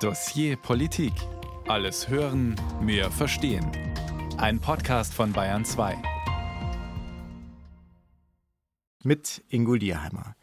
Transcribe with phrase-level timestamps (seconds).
[0.00, 1.14] Dossier Politik.
[1.68, 3.72] Alles hören, mehr verstehen.
[4.36, 5.96] Ein Podcast von Bayern 2.
[9.04, 10.36] Mit Ingo Lierheimer.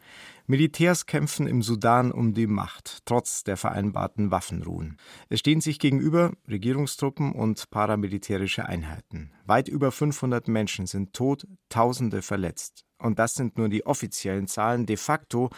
[0.48, 4.98] Militärs kämpfen im Sudan um die Macht, trotz der vereinbarten Waffenruhen.
[5.28, 9.30] Es stehen sich gegenüber Regierungstruppen und paramilitärische Einheiten.
[9.46, 12.84] Weit über 500 Menschen sind tot, Tausende verletzt.
[12.98, 14.84] Und das sind nur die offiziellen Zahlen.
[14.84, 15.50] De facto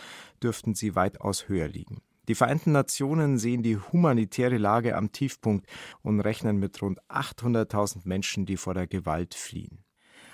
[0.43, 2.03] dürften sie weitaus höher liegen.
[2.29, 5.67] Die Vereinten Nationen sehen die humanitäre Lage am Tiefpunkt
[6.03, 9.85] und rechnen mit rund 800.000 Menschen, die vor der Gewalt fliehen.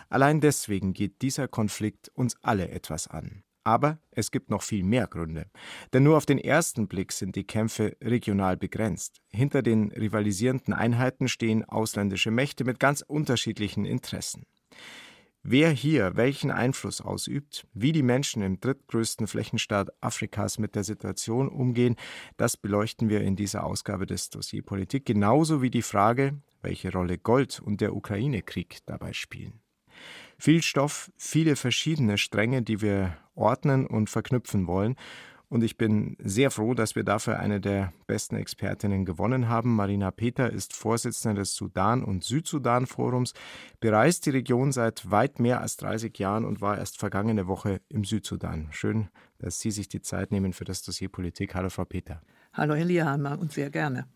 [0.08, 3.44] Allein deswegen geht dieser Konflikt uns alle etwas an.
[3.64, 5.46] Aber es gibt noch viel mehr Gründe.
[5.92, 9.20] Denn nur auf den ersten Blick sind die Kämpfe regional begrenzt.
[9.28, 14.46] Hinter den rivalisierenden Einheiten stehen ausländische Mächte mit ganz unterschiedlichen Interessen.
[15.44, 21.48] Wer hier welchen Einfluss ausübt, wie die Menschen im drittgrößten Flächenstaat Afrikas mit der Situation
[21.48, 21.96] umgehen,
[22.36, 27.18] das beleuchten wir in dieser Ausgabe des Dossier Politik, genauso wie die Frage, welche Rolle
[27.18, 29.60] Gold und der Ukraine-Krieg dabei spielen.
[30.38, 34.94] Viel Stoff, viele verschiedene Stränge, die wir ordnen und verknüpfen wollen.
[35.52, 39.76] Und ich bin sehr froh, dass wir dafür eine der besten Expertinnen gewonnen haben.
[39.76, 43.34] Marina Peter ist Vorsitzende des Sudan- und Südsudan-Forums,
[43.78, 48.02] bereist die Region seit weit mehr als 30 Jahren und war erst vergangene Woche im
[48.04, 48.68] Südsudan.
[48.70, 51.54] Schön, dass Sie sich die Zeit nehmen für das Dossier Politik.
[51.54, 52.22] Hallo, Frau Peter.
[52.54, 54.06] Hallo, Herr Liahammer, und sehr gerne.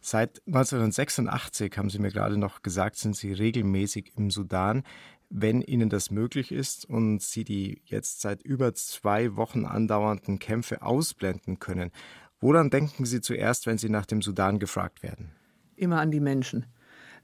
[0.00, 4.82] Seit 1986, haben Sie mir gerade noch gesagt, sind Sie regelmäßig im Sudan
[5.30, 10.82] wenn Ihnen das möglich ist und Sie die jetzt seit über zwei Wochen andauernden Kämpfe
[10.82, 11.90] ausblenden können.
[12.40, 15.30] Woran denken Sie zuerst, wenn Sie nach dem Sudan gefragt werden?
[15.76, 16.66] Immer an die Menschen.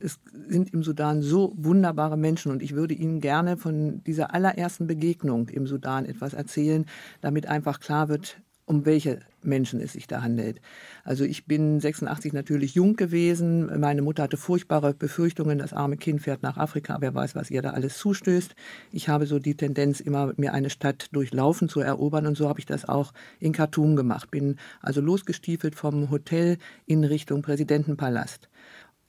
[0.01, 4.87] Es sind im Sudan so wunderbare Menschen und ich würde Ihnen gerne von dieser allerersten
[4.87, 6.85] Begegnung im Sudan etwas erzählen,
[7.21, 10.61] damit einfach klar wird, um welche Menschen es sich da handelt.
[11.05, 13.79] Also ich bin 86 natürlich jung gewesen.
[13.79, 17.61] Meine Mutter hatte furchtbare Befürchtungen, das arme Kind fährt nach Afrika, wer weiß, was ihr
[17.61, 18.55] da alles zustößt.
[18.91, 22.61] Ich habe so die Tendenz, immer mir eine Stadt durchlaufen zu erobern und so habe
[22.61, 24.31] ich das auch in Khartoum gemacht.
[24.31, 28.49] Bin also losgestiefelt vom Hotel in Richtung Präsidentenpalast.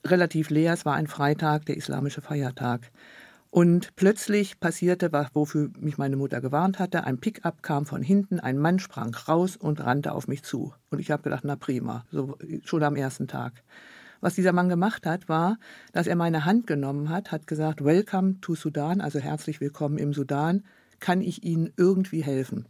[0.04, 2.92] Relativ leer, es war ein Freitag, der islamische Feiertag.
[3.56, 8.58] Und plötzlich passierte, wofür mich meine Mutter gewarnt hatte, ein Pickup kam von hinten, ein
[8.58, 10.74] Mann sprang raus und rannte auf mich zu.
[10.90, 13.64] Und ich habe gedacht, na prima, so schon am ersten Tag.
[14.20, 15.56] Was dieser Mann gemacht hat, war,
[15.94, 20.12] dass er meine Hand genommen hat, hat gesagt, Welcome to Sudan, also herzlich willkommen im
[20.12, 20.62] Sudan,
[21.00, 22.66] kann ich Ihnen irgendwie helfen?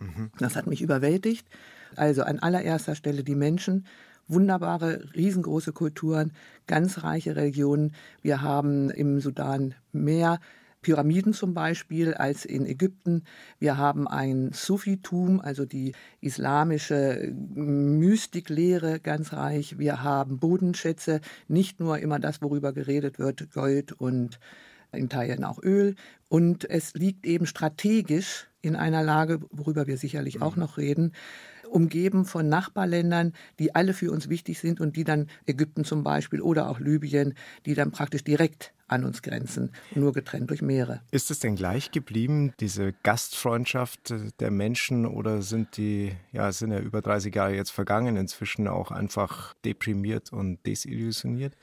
[0.00, 0.32] Mhm.
[0.40, 1.46] Das hat mich überwältigt.
[1.94, 3.86] Also an allererster Stelle die Menschen,
[4.28, 6.32] wunderbare, riesengroße Kulturen,
[6.66, 7.92] ganz reiche Religionen.
[8.22, 10.38] Wir haben im Sudan mehr
[10.84, 13.24] Pyramiden zum Beispiel als in Ägypten.
[13.58, 19.78] Wir haben ein Sufitum, also die islamische Mystiklehre ganz reich.
[19.78, 24.38] Wir haben Bodenschätze, nicht nur immer das, worüber geredet wird, Gold und
[24.92, 25.96] in Teilen auch Öl.
[26.28, 30.60] Und es liegt eben strategisch in einer Lage, worüber wir sicherlich auch mhm.
[30.60, 31.12] noch reden,
[31.74, 36.40] umgeben von Nachbarländern, die alle für uns wichtig sind und die dann Ägypten zum Beispiel
[36.40, 37.34] oder auch Libyen,
[37.66, 41.00] die dann praktisch direkt an uns grenzen, nur getrennt durch Meere.
[41.10, 46.78] Ist es denn gleich geblieben, diese Gastfreundschaft der Menschen, oder sind die, ja, sind ja
[46.78, 51.56] über 30 Jahre jetzt vergangen, inzwischen auch einfach deprimiert und desillusioniert?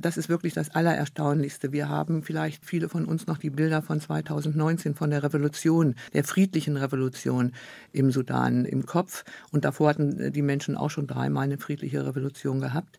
[0.00, 1.72] Das ist wirklich das Allererstaunlichste.
[1.72, 6.24] Wir haben vielleicht viele von uns noch die Bilder von 2019 von der Revolution, der
[6.24, 7.52] friedlichen Revolution
[7.92, 9.24] im Sudan im Kopf.
[9.50, 12.98] Und davor hatten die Menschen auch schon dreimal eine friedliche Revolution gehabt.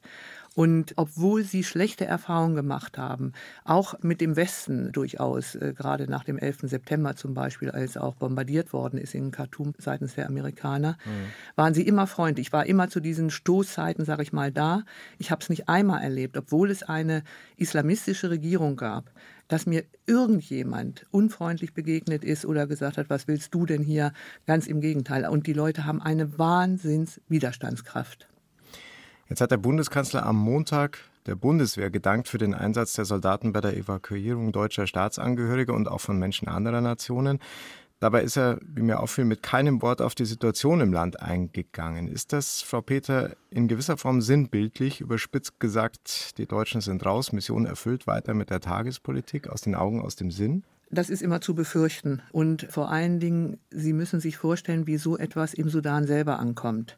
[0.57, 6.23] Und obwohl sie schlechte Erfahrungen gemacht haben, auch mit dem Westen durchaus, äh, gerade nach
[6.23, 6.61] dem 11.
[6.67, 11.27] September zum Beispiel, als auch bombardiert worden ist in Khartoum seitens der Amerikaner, mhm.
[11.55, 12.47] waren sie immer freundlich.
[12.47, 14.81] Ich war immer zu diesen Stoßzeiten, sage ich mal, da.
[15.19, 17.21] Ich habe es nicht einmal erlebt, obwohl es eine
[17.57, 19.11] islamistische Regierung gab,
[19.47, 24.11] dass mir irgendjemand unfreundlich begegnet ist oder gesagt hat, was willst du denn hier?
[24.47, 25.27] Ganz im Gegenteil.
[25.27, 28.27] Und die Leute haben eine Wahnsinns-Widerstandskraft.
[29.29, 33.59] Jetzt hat der Bundeskanzler am Montag der Bundeswehr gedankt für den Einsatz der Soldaten bei
[33.59, 37.39] der Evakuierung deutscher Staatsangehöriger und auch von Menschen anderer Nationen.
[37.99, 42.07] Dabei ist er, wie mir auffiel, mit keinem Wort auf die Situation im Land eingegangen.
[42.07, 47.65] Ist das, Frau Peter, in gewisser Form sinnbildlich, überspitzt gesagt, die Deutschen sind raus, Mission
[47.65, 50.63] erfüllt, weiter mit der Tagespolitik, aus den Augen, aus dem Sinn?
[50.91, 52.21] Das ist immer zu befürchten.
[52.31, 56.97] Und vor allen Dingen, Sie müssen sich vorstellen, wie so etwas im Sudan selber ankommt.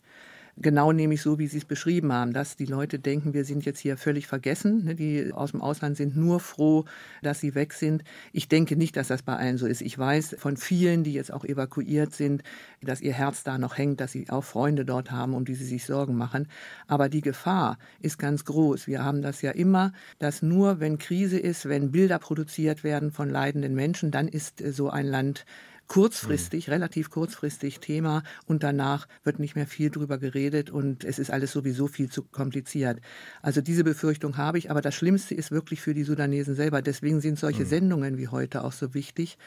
[0.62, 3.80] Genau nämlich so, wie Sie es beschrieben haben, dass die Leute denken, wir sind jetzt
[3.80, 4.86] hier völlig vergessen.
[4.86, 6.86] Ne, die aus dem Ausland sind nur froh,
[7.22, 8.04] dass sie weg sind.
[8.34, 9.82] Ich denke nicht, dass das bei allen so ist.
[9.82, 12.44] Ich weiß von vielen, die jetzt auch evakuiert sind,
[12.82, 15.66] dass ihr Herz da noch hängt, dass sie auch Freunde dort haben, um die sie
[15.66, 16.48] sich Sorgen machen.
[16.88, 18.88] Aber die Gefahr ist ganz groß.
[18.88, 23.30] Wir haben das ja immer, dass nur wenn Krise ist, wenn Bilder produziert werden von
[23.30, 25.46] leidenden Menschen, dann ist äh, so ein Land
[25.90, 26.74] kurzfristig, mhm.
[26.74, 31.52] relativ kurzfristig Thema und danach wird nicht mehr viel drüber geredet und es ist alles
[31.52, 33.02] sowieso viel zu kompliziert.
[33.42, 36.82] Also diese Befürchtung habe ich, aber das Schlimmste ist wirklich für die Sudanesen selber.
[36.82, 37.68] Deswegen sind solche mhm.
[37.68, 39.38] Sendungen wie heute auch so wichtig,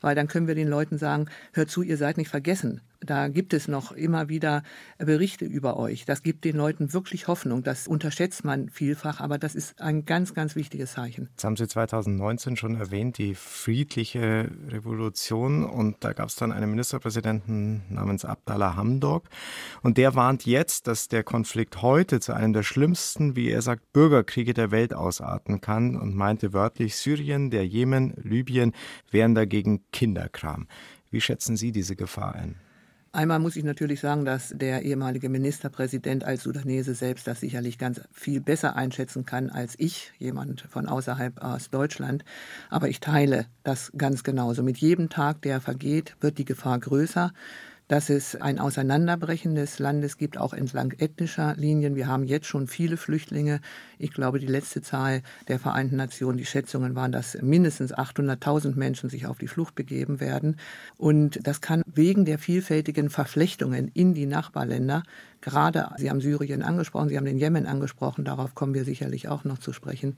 [0.00, 2.80] weil dann können wir den Leuten sagen, hört zu, ihr seid nicht vergessen.
[3.00, 4.64] Da gibt es noch immer wieder
[4.98, 6.04] Berichte über euch.
[6.04, 7.62] Das gibt den Leuten wirklich Hoffnung.
[7.62, 11.28] Das unterschätzt man vielfach, aber das ist ein ganz, ganz wichtiges Zeichen.
[11.36, 15.64] Das haben Sie 2019 schon erwähnt, die friedliche Revolution.
[15.64, 19.28] Und da gab es dann einen Ministerpräsidenten namens Abdallah Hamdok.
[19.82, 23.92] Und der warnt jetzt, dass der Konflikt heute zu einem der schlimmsten, wie er sagt,
[23.92, 28.72] Bürgerkriege der Welt ausarten kann und meinte wörtlich, Syrien, der Jemen, Libyen
[29.10, 30.66] wären dagegen Kinderkram.
[31.10, 32.56] Wie schätzen Sie diese Gefahr ein?
[33.10, 38.02] Einmal muss ich natürlich sagen, dass der ehemalige Ministerpräsident als Sudanese selbst das sicherlich ganz
[38.12, 42.22] viel besser einschätzen kann als ich, jemand von außerhalb aus Deutschland.
[42.68, 44.62] Aber ich teile das ganz genauso.
[44.62, 47.32] Mit jedem Tag, der vergeht, wird die Gefahr größer
[47.88, 51.96] dass es ein Auseinanderbrechen des Landes gibt, auch entlang ethnischer Linien.
[51.96, 53.60] Wir haben jetzt schon viele Flüchtlinge.
[53.98, 59.08] Ich glaube, die letzte Zahl der Vereinten Nationen, die Schätzungen waren, dass mindestens 800.000 Menschen
[59.08, 60.56] sich auf die Flucht begeben werden.
[60.98, 65.02] Und das kann wegen der vielfältigen Verflechtungen in die Nachbarländer,
[65.40, 69.44] gerade, Sie haben Syrien angesprochen, Sie haben den Jemen angesprochen, darauf kommen wir sicherlich auch
[69.44, 70.16] noch zu sprechen,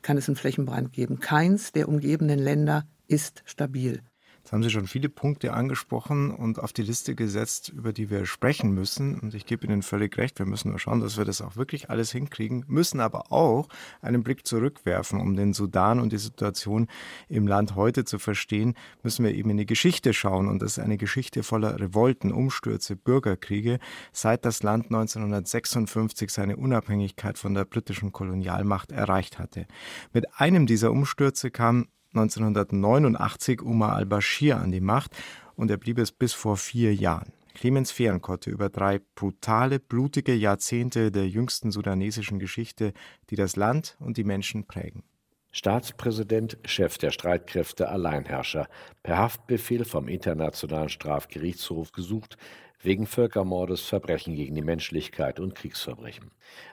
[0.00, 1.20] kann es einen Flächenbrand geben.
[1.20, 4.02] Keins der umgebenden Länder ist stabil.
[4.42, 8.26] Jetzt haben Sie schon viele Punkte angesprochen und auf die Liste gesetzt, über die wir
[8.26, 9.16] sprechen müssen.
[9.20, 11.90] Und ich gebe Ihnen völlig recht, wir müssen nur schauen, dass wir das auch wirklich
[11.90, 13.68] alles hinkriegen, müssen aber auch
[14.00, 16.88] einen Blick zurückwerfen, um den Sudan und die Situation
[17.28, 18.74] im Land heute zu verstehen,
[19.04, 20.48] müssen wir eben in die Geschichte schauen.
[20.48, 23.78] Und das ist eine Geschichte voller Revolten, Umstürze, Bürgerkriege,
[24.10, 29.66] seit das Land 1956 seine Unabhängigkeit von der britischen Kolonialmacht erreicht hatte.
[30.12, 35.16] Mit einem dieser Umstürze kam 1989 Umar al-Bashir an die Macht
[35.56, 37.32] und er blieb es bis vor vier Jahren.
[37.54, 42.92] Clemens Fehrenkotte über drei brutale, blutige Jahrzehnte der jüngsten sudanesischen Geschichte,
[43.30, 45.02] die das Land und die Menschen prägen.
[45.54, 48.68] Staatspräsident, Chef der Streitkräfte, Alleinherrscher,
[49.02, 52.38] per Haftbefehl vom Internationalen Strafgerichtshof gesucht,
[52.82, 56.30] wegen Völkermordes, Verbrechen gegen die Menschlichkeit und Kriegsverbrechen.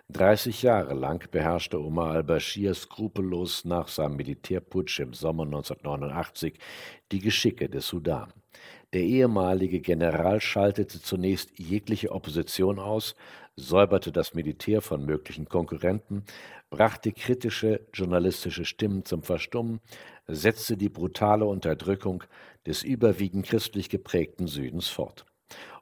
[0.09, 6.57] 30 Jahre lang beherrschte Omar al-Bashir skrupellos nach seinem Militärputsch im Sommer 1989
[7.11, 8.33] die Geschicke des Sudan.
[8.91, 13.15] Der ehemalige General schaltete zunächst jegliche Opposition aus,
[13.55, 16.23] säuberte das Militär von möglichen Konkurrenten,
[16.71, 19.79] brachte kritische journalistische Stimmen zum Verstummen,
[20.27, 22.23] setzte die brutale Unterdrückung
[22.65, 25.25] des überwiegend christlich geprägten Südens fort.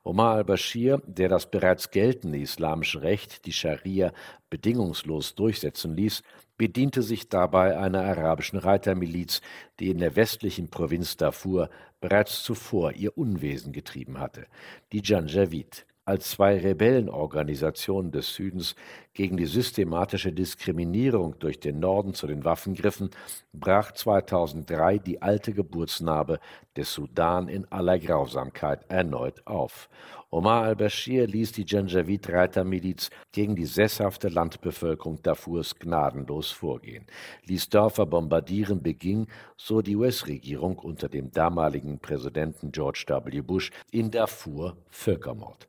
[0.07, 4.13] Omar al-Bashir, der das bereits geltende islamische Recht, die Scharia,
[4.49, 6.23] bedingungslos durchsetzen ließ,
[6.55, 9.41] bediente sich dabei einer arabischen Reitermiliz,
[9.81, 11.69] die in der westlichen Provinz Darfur
[11.99, 14.47] bereits zuvor ihr Unwesen getrieben hatte,
[14.93, 15.85] die Janjaweed.
[16.05, 18.75] Als zwei Rebellenorganisationen des Südens
[19.17, 23.09] gegen die systematische Diskriminierung durch den Norden zu den Waffen griffen,
[23.51, 26.39] brach 2003 die alte Geburtsnarbe
[26.75, 29.89] des Sudan in aller Grausamkeit erneut auf.
[30.29, 37.07] Omar al-Bashir ließ die Janjaweed-Reitermiliz gegen die sesshafte Landbevölkerung Darfurs gnadenlos vorgehen,
[37.47, 43.41] ließ Dörfer bombardieren, beging, so die US-Regierung unter dem damaligen Präsidenten George W.
[43.41, 45.67] Bush, in Darfur Völkermord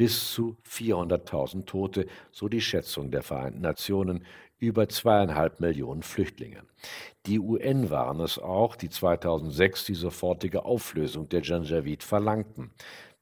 [0.00, 4.24] bis zu 400.000 Tote, so die Schätzung der Vereinten Nationen,
[4.58, 6.62] über zweieinhalb Millionen Flüchtlinge.
[7.26, 12.70] Die UN waren es auch, die 2006 die sofortige Auflösung der Janjaweed verlangten.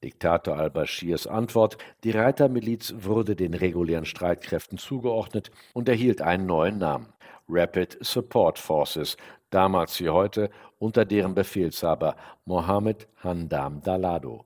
[0.05, 7.09] Diktator al-Bashirs Antwort, die Reitermiliz wurde den regulären Streitkräften zugeordnet und erhielt einen neuen Namen,
[7.49, 9.17] Rapid Support Forces,
[9.51, 14.45] damals wie heute unter deren Befehlshaber Mohammed Handam Dalado.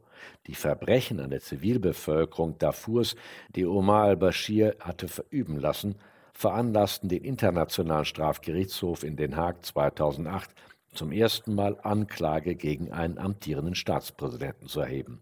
[0.48, 3.14] Die Verbrechen an der Zivilbevölkerung Darfurs,
[3.54, 5.94] die Omar al-Bashir hatte verüben lassen,
[6.32, 10.50] veranlassten den Internationalen Strafgerichtshof in Den Haag 2008
[10.94, 15.20] zum ersten Mal Anklage gegen einen amtierenden Staatspräsidenten zu erheben.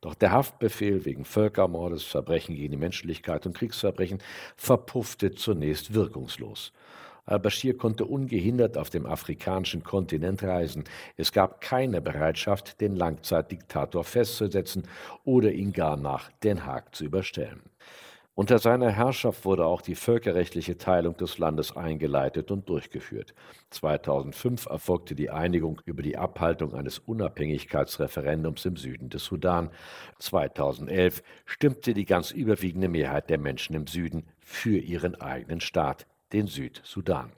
[0.00, 4.22] Doch der Haftbefehl wegen Völkermordes, Verbrechen gegen die Menschlichkeit und Kriegsverbrechen
[4.56, 6.72] verpuffte zunächst wirkungslos.
[7.30, 10.84] Al-Bashir konnte ungehindert auf dem afrikanischen Kontinent reisen.
[11.16, 14.84] Es gab keine Bereitschaft, den Langzeitdiktator festzusetzen
[15.24, 17.62] oder ihn gar nach Den Haag zu überstellen.
[18.40, 23.34] Unter seiner Herrschaft wurde auch die völkerrechtliche Teilung des Landes eingeleitet und durchgeführt.
[23.68, 29.68] 2005 erfolgte die Einigung über die Abhaltung eines Unabhängigkeitsreferendums im Süden des Sudan.
[30.20, 36.46] 2011 stimmte die ganz überwiegende Mehrheit der Menschen im Süden für ihren eigenen Staat, den
[36.46, 37.32] Südsudan.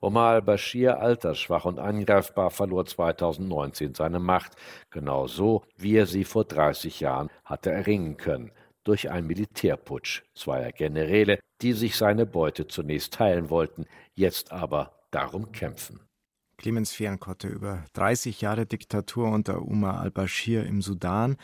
[0.00, 4.56] Omar al-Bashir, altersschwach und angreifbar, verlor 2019 seine Macht,
[4.90, 8.50] genau so, wie er sie vor 30 Jahren hatte erringen können
[8.84, 15.52] durch einen Militärputsch zweier Generäle, die sich seine Beute zunächst teilen wollten, jetzt aber darum
[15.52, 16.00] kämpfen.
[16.56, 21.36] Clemens Fernkotte über 30 Jahre Diktatur unter Umar al-Bashir im Sudan,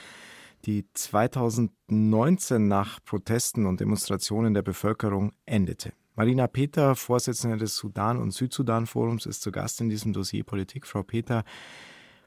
[0.65, 5.93] die 2019 nach Protesten und Demonstrationen der Bevölkerung endete.
[6.19, 10.85] Marina Peter, Vorsitzende des Sudan- und Südsudan-Forums, ist zu Gast in diesem Dossier Politik.
[10.85, 11.45] Frau Peter,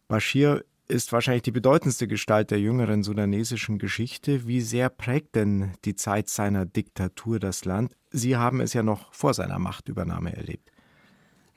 [0.07, 4.47] Bashir ist wahrscheinlich die bedeutendste Gestalt der jüngeren sudanesischen Geschichte.
[4.47, 7.97] Wie sehr prägt denn die Zeit seiner Diktatur das Land?
[8.11, 10.71] Sie haben es ja noch vor seiner Machtübernahme erlebt.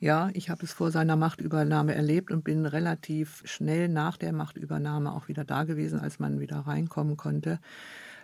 [0.01, 5.13] Ja, ich habe es vor seiner Machtübernahme erlebt und bin relativ schnell nach der Machtübernahme
[5.13, 7.61] auch wieder da gewesen, als man wieder reinkommen konnte.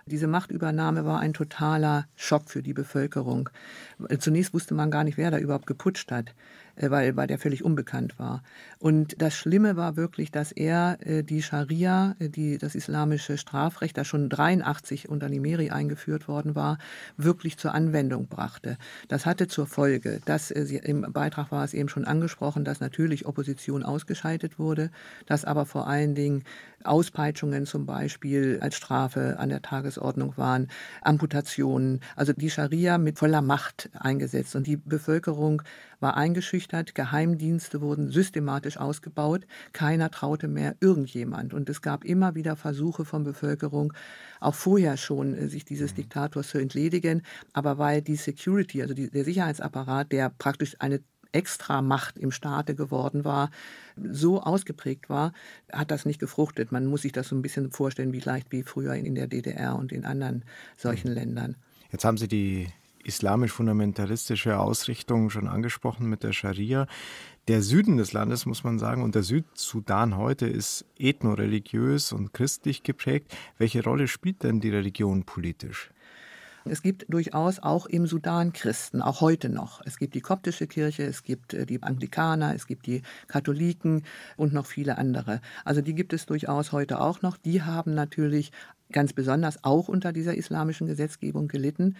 [0.05, 3.49] Diese Machtübernahme war ein totaler Schock für die Bevölkerung.
[4.19, 6.33] Zunächst wusste man gar nicht, wer da überhaupt geputscht hat.
[6.75, 8.43] Äh, weil, weil der völlig unbekannt war.
[8.79, 13.97] Und das Schlimme war wirklich, dass er äh, die Scharia, äh, die, das islamische Strafrecht,
[13.97, 16.77] das schon 83 unter Nimeri eingeführt worden war,
[17.17, 18.77] wirklich zur Anwendung brachte.
[19.07, 23.83] Das hatte zur Folge, dass im Beitrag war es eben schon angesprochen, dass natürlich Opposition
[23.83, 24.91] ausgeschaltet wurde,
[25.25, 26.43] dass aber vor allen Dingen
[26.83, 30.67] Auspeitschungen zum Beispiel als Strafe an der Tagesordnung waren,
[31.01, 34.55] Amputationen, also die Scharia mit voller Macht eingesetzt.
[34.55, 35.61] Und die Bevölkerung
[36.01, 41.53] war eingeschüchtert, Geheimdienste wurden systematisch ausgebaut, keiner traute mehr irgendjemand.
[41.53, 43.93] Und es gab immer wieder Versuche von Bevölkerung,
[44.39, 45.95] auch vorher schon äh, sich dieses mhm.
[45.97, 47.21] Diktators zu entledigen.
[47.53, 52.75] Aber weil die Security, also die, der Sicherheitsapparat, der praktisch eine extra Macht im Staate
[52.75, 53.51] geworden war,
[53.95, 55.33] so ausgeprägt war,
[55.71, 56.71] hat das nicht gefruchtet.
[56.71, 59.75] Man muss sich das so ein bisschen vorstellen, wie leicht wie früher in der DDR
[59.75, 60.43] und in anderen
[60.77, 61.15] solchen mhm.
[61.15, 61.55] Ländern.
[61.91, 62.67] Jetzt haben Sie die
[63.05, 66.87] islamisch-fundamentalistische Ausrichtung schon angesprochen mit der Scharia.
[67.47, 72.83] Der Süden des Landes, muss man sagen, und der Südsudan heute ist ethnoreligiös und christlich
[72.83, 73.35] geprägt.
[73.57, 75.91] Welche Rolle spielt denn die Religion politisch?
[76.65, 79.81] Es gibt durchaus auch im Sudan Christen, auch heute noch.
[79.85, 84.03] Es gibt die koptische Kirche, es gibt äh, die Anglikaner, es gibt die Katholiken
[84.37, 85.41] und noch viele andere.
[85.65, 87.37] Also die gibt es durchaus heute auch noch.
[87.37, 88.51] Die haben natürlich
[88.91, 91.95] ganz besonders auch unter dieser islamischen Gesetzgebung gelitten.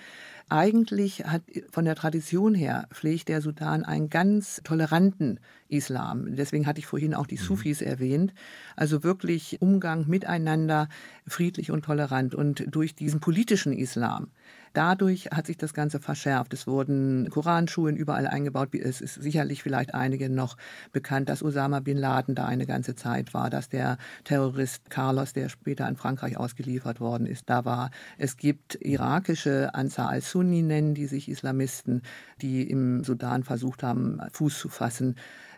[0.49, 5.39] Eigentlich hat von der Tradition her pflegt der Sudan einen ganz toleranten
[5.69, 6.35] Islam.
[6.35, 7.43] Deswegen hatte ich vorhin auch die mhm.
[7.43, 8.33] Sufis erwähnt.
[8.75, 10.89] Also wirklich Umgang miteinander
[11.25, 12.35] friedlich und tolerant.
[12.35, 14.27] Und durch diesen politischen Islam
[14.73, 16.53] Dadurch hat sich das Ganze verschärft.
[16.53, 18.73] Es wurden Koranschulen überall eingebaut.
[18.73, 20.55] Es ist sicherlich vielleicht einigen noch
[20.93, 25.49] bekannt, dass Osama bin Laden da eine ganze Zeit war, dass der Terrorist Carlos, der
[25.49, 27.91] später in Frankreich ausgeliefert worden ist, da war.
[28.17, 32.01] Es gibt irakische Ansar al-Sunni nennen die sich Islamisten,
[32.41, 35.15] die im Sudan versucht haben, Fuß zu fassen.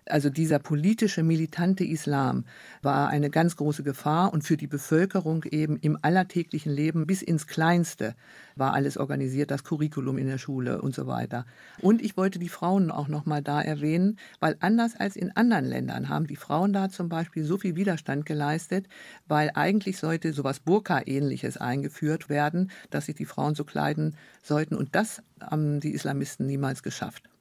[0.09, 2.45] Also dieser politische, militante Islam
[2.81, 7.47] war eine ganz große Gefahr und für die Bevölkerung eben im allertäglichen Leben bis ins
[7.47, 8.15] Kleinste
[8.55, 11.45] war alles organisiert, das Curriculum in der Schule und so weiter.
[11.81, 15.65] Und ich wollte die Frauen auch noch mal da erwähnen, weil anders als in anderen
[15.65, 18.87] Ländern haben die Frauen da zum Beispiel so viel Widerstand geleistet,
[19.27, 24.95] weil eigentlich sollte sowas Burka-ähnliches eingeführt werden, dass sich die Frauen so kleiden sollten und
[24.95, 27.32] das haben die Islamisten niemals geschafft.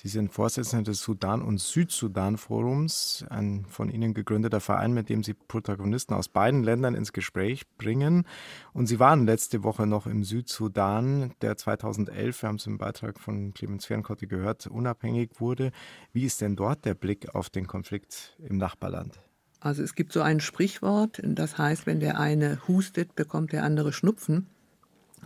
[0.00, 5.34] Sie sind Vorsitzende des Sudan- und Südsudan-Forums, ein von Ihnen gegründeter Verein, mit dem Sie
[5.34, 8.24] Protagonisten aus beiden Ländern ins Gespräch bringen.
[8.72, 13.18] Und Sie waren letzte Woche noch im Südsudan, der 2011, wir haben es im Beitrag
[13.18, 15.72] von Clemens Fernkotte gehört, unabhängig wurde.
[16.12, 19.18] Wie ist denn dort der Blick auf den Konflikt im Nachbarland?
[19.58, 23.92] Also es gibt so ein Sprichwort, das heißt, wenn der eine hustet, bekommt der andere
[23.92, 24.46] Schnupfen.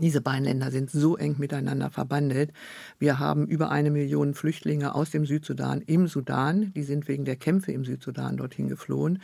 [0.01, 2.53] Diese beiden Länder sind so eng miteinander verbandelt.
[2.99, 6.73] Wir haben über eine Million Flüchtlinge aus dem Südsudan im Sudan.
[6.75, 9.21] Die sind wegen der Kämpfe im Südsudan dorthin geflohen.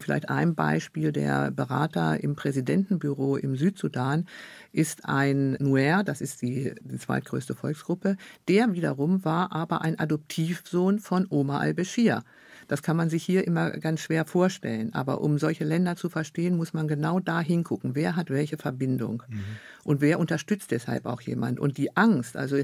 [0.00, 4.26] Vielleicht ein Beispiel, der Berater im Präsidentenbüro im Südsudan
[4.72, 8.16] ist ein Nuer, das ist die, die zweitgrößte Volksgruppe.
[8.48, 12.22] Der wiederum war aber ein Adoptivsohn von Omar al-Bashir.
[12.68, 14.92] Das kann man sich hier immer ganz schwer vorstellen.
[14.94, 17.94] Aber um solche Länder zu verstehen, muss man genau da hingucken.
[17.94, 19.22] Wer hat welche Verbindung?
[19.28, 19.44] Mhm.
[19.84, 21.60] Und wer unterstützt deshalb auch jemand?
[21.60, 22.56] Und die Angst, also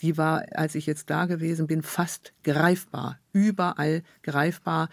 [0.00, 3.18] die war, als ich jetzt da gewesen bin, fast greifbar.
[3.32, 4.88] Überall greifbar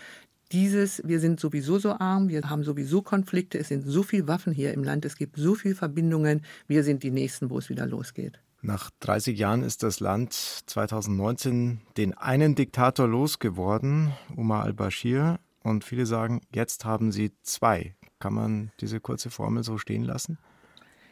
[0.52, 4.54] dieses, wir sind sowieso so arm, wir haben sowieso Konflikte, es sind so viele Waffen
[4.54, 7.88] hier im Land, es gibt so viele Verbindungen, wir sind die Nächsten, wo es wieder
[7.88, 8.40] losgeht.
[8.64, 16.06] Nach 30 Jahren ist das Land 2019 den einen Diktator losgeworden, Omar al-Bashir, und viele
[16.06, 17.96] sagen, jetzt haben sie zwei.
[18.20, 20.38] Kann man diese kurze Formel so stehen lassen?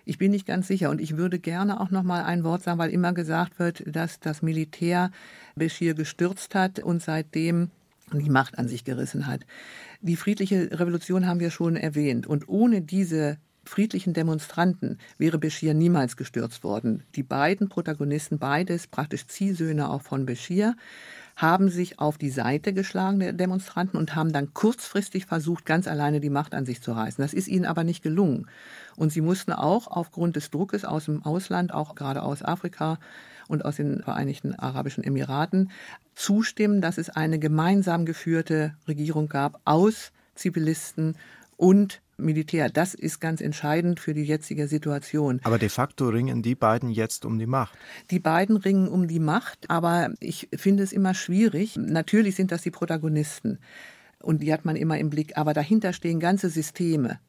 [0.06, 2.80] Ich bin nicht ganz sicher und ich würde gerne auch noch mal ein Wort sagen,
[2.80, 5.12] weil immer gesagt wird, dass das Militär
[5.56, 7.72] Bashir gestürzt hat und seitdem
[8.14, 9.46] die Macht an sich gerissen hat.
[10.02, 12.26] Die friedliche Revolution haben wir schon erwähnt.
[12.26, 13.38] Und ohne diese
[13.70, 17.04] friedlichen Demonstranten wäre Beschir niemals gestürzt worden.
[17.16, 20.76] Die beiden Protagonisten, beides praktisch Ziehsöhne auch von Beschir,
[21.36, 26.20] haben sich auf die Seite geschlagen der Demonstranten und haben dann kurzfristig versucht, ganz alleine
[26.20, 27.22] die Macht an sich zu reißen.
[27.22, 28.48] Das ist ihnen aber nicht gelungen.
[28.98, 33.00] Und sie mussten auch aufgrund des Druckes aus dem Ausland, auch gerade aus Afrika,
[33.50, 35.72] und aus den Vereinigten Arabischen Emiraten
[36.14, 41.16] zustimmen, dass es eine gemeinsam geführte Regierung gab aus Zivilisten
[41.60, 42.70] und Militär.
[42.70, 45.40] Das ist ganz entscheidend für die jetzige Situation.
[45.44, 47.78] Aber de facto ringen die beiden jetzt um die Macht.
[48.12, 51.76] Die beiden ringen um die Macht, aber ich finde es immer schwierig.
[51.76, 53.60] Natürlich sind das die Protagonisten.
[54.22, 55.38] Und die hat man immer im Blick.
[55.38, 57.20] Aber dahinter stehen ganze Systeme.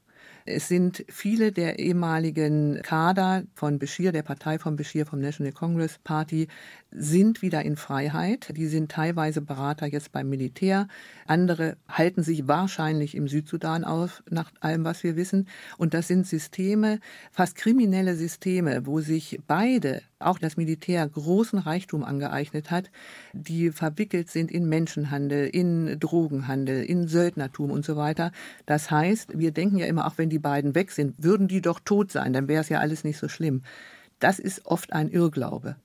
[0.45, 5.99] Es sind viele der ehemaligen Kader von Bashir, der Partei von Bashir, vom National Congress
[6.03, 6.49] Party,
[6.93, 8.53] sind wieder in Freiheit.
[8.57, 10.89] Die sind teilweise Berater jetzt beim Militär.
[11.27, 15.49] Andere halten sich wahrscheinlich im Südsudan auf, nach allem, was wir wissen.
[15.79, 22.05] Und das sind Systeme, fast kriminelle Systeme, wo sich beide, auch das Militär, großen Reichtum
[22.05, 22.91] angeeignet hat,
[23.33, 28.33] die verwickelt sind in Menschenhandel, in Drogenhandel, in Söldnertum und so weiter.
[28.67, 31.81] Das heißt, wir denken ja immer, auch wenn die beiden weg sind, würden die doch
[31.81, 33.63] tot sein, dann wäre es ja alles nicht so schlimm.
[34.19, 35.77] Das ist oft ein Irrglaube.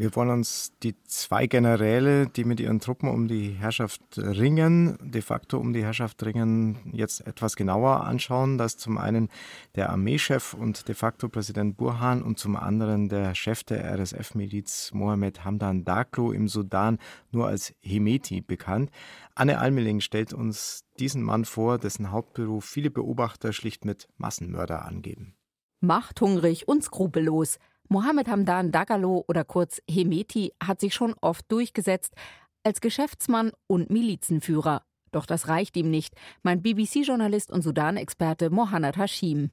[0.00, 5.20] Wir wollen uns die zwei Generäle, die mit ihren Truppen um die Herrschaft ringen, de
[5.22, 8.58] facto um die Herrschaft ringen, jetzt etwas genauer anschauen.
[8.58, 9.28] Das ist zum einen
[9.74, 15.44] der Armeechef und de facto Präsident Burhan und zum anderen der Chef der RSF-Miliz Mohammed
[15.44, 16.98] Hamdan Daglo im Sudan,
[17.32, 18.92] nur als Hemeti bekannt.
[19.34, 25.34] Anne Almeling stellt uns diesen Mann vor, dessen Hauptberuf viele Beobachter schlicht mit Massenmörder angeben.
[25.80, 27.58] Machthungrig und skrupellos–
[27.90, 32.14] Mohammed Hamdan Dagalo oder kurz Hemeti hat sich schon oft durchgesetzt
[32.62, 34.82] als Geschäftsmann und Milizenführer.
[35.10, 39.50] Doch das reicht ihm nicht, meint BBC-Journalist und Sudan-Experte Mohamed Hashim.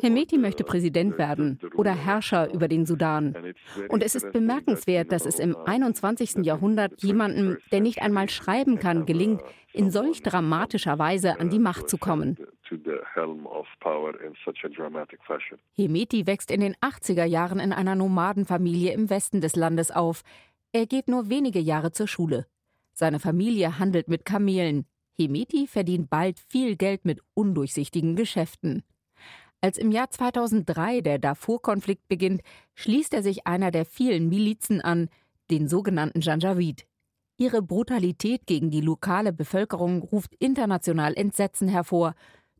[0.00, 3.34] Hemeti möchte Präsident werden oder Herrscher über den Sudan.
[3.88, 6.44] Und es ist bemerkenswert, dass es im 21.
[6.44, 11.90] Jahrhundert jemandem, der nicht einmal schreiben kann, gelingt, in solch dramatischer Weise an die Macht
[11.90, 12.36] zu kommen.
[15.74, 20.22] Hemeti wächst in den 80er Jahren in einer Nomadenfamilie im Westen des Landes auf.
[20.72, 22.46] Er geht nur wenige Jahre zur Schule.
[22.92, 24.86] Seine Familie handelt mit Kamelen.
[25.16, 28.82] Hemeti verdient bald viel Geld mit undurchsichtigen Geschäften.
[29.60, 32.42] Als im Jahr 2003 der Darfur-Konflikt beginnt,
[32.74, 35.08] schließt er sich einer der vielen Milizen an,
[35.50, 36.86] den sogenannten Janjaweed.
[37.36, 42.14] Ihre Brutalität gegen die lokale Bevölkerung ruft international Entsetzen hervor.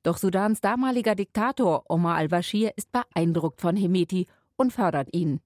[0.04, 5.40] Doch Sudans damaliger Diktator Omar al-Bashir ist beeindruckt von Hemeti und fördert ihn.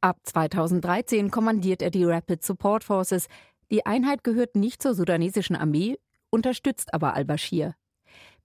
[0.00, 3.28] Ab 2013 kommandiert er die Rapid Support Forces.
[3.70, 5.98] Die Einheit gehört nicht zur sudanesischen Armee,
[6.30, 7.74] unterstützt aber al-Bashir.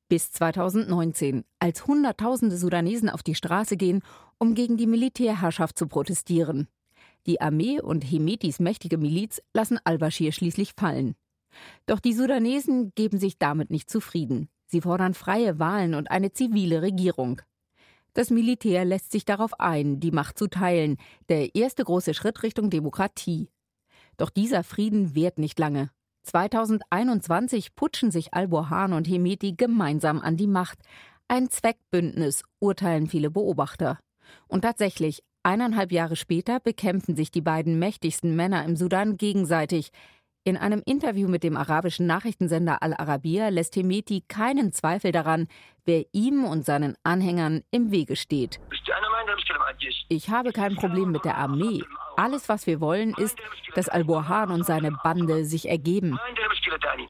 [0.09, 4.03] Bis 2019, als Hunderttausende Sudanesen auf die Straße gehen,
[4.37, 6.67] um gegen die Militärherrschaft zu protestieren.
[7.25, 11.15] Die Armee und Hemetis mächtige Miliz lassen al-Bashir schließlich fallen.
[11.85, 14.49] Doch die Sudanesen geben sich damit nicht zufrieden.
[14.67, 17.41] Sie fordern freie Wahlen und eine zivile Regierung.
[18.13, 20.97] Das Militär lässt sich darauf ein, die Macht zu teilen,
[21.29, 23.49] der erste große Schritt Richtung Demokratie.
[24.17, 25.91] Doch dieser Frieden währt nicht lange.
[26.23, 30.79] 2021 putschen sich Al-Burhan und Hemeti gemeinsam an die Macht.
[31.27, 33.99] Ein Zweckbündnis, urteilen viele Beobachter.
[34.47, 39.91] Und tatsächlich, Eineinhalb Jahre später bekämpfen sich die beiden mächtigsten Männer im Sudan gegenseitig.
[40.47, 45.49] In einem Interview mit dem arabischen Nachrichtensender Al-Arabiya lässt Hemeti keinen Zweifel daran,
[45.83, 48.57] wer ihm und seinen Anhängern im Wege steht.
[50.07, 51.83] Ich habe kein Problem mit der Armee.
[52.15, 53.37] Alles, was wir wollen, ist,
[53.75, 56.17] dass Al-Burhan und seine Bande sich ergeben.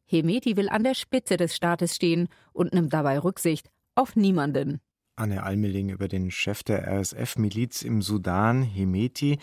[0.08, 4.82] Hemeti will an der Spitze des Staates stehen und nimmt dabei Rücksicht auf niemanden.
[5.16, 9.40] Anne Almeling über den Chef der RSF-Miliz im Sudan, Hemeti.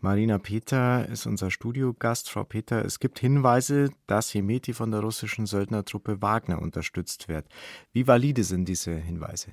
[0.00, 2.30] Marina Peter ist unser Studiogast.
[2.30, 7.46] Frau Peter, es gibt Hinweise, dass Hemeti von der russischen Söldnertruppe Wagner unterstützt wird.
[7.92, 9.52] Wie valide sind diese Hinweise?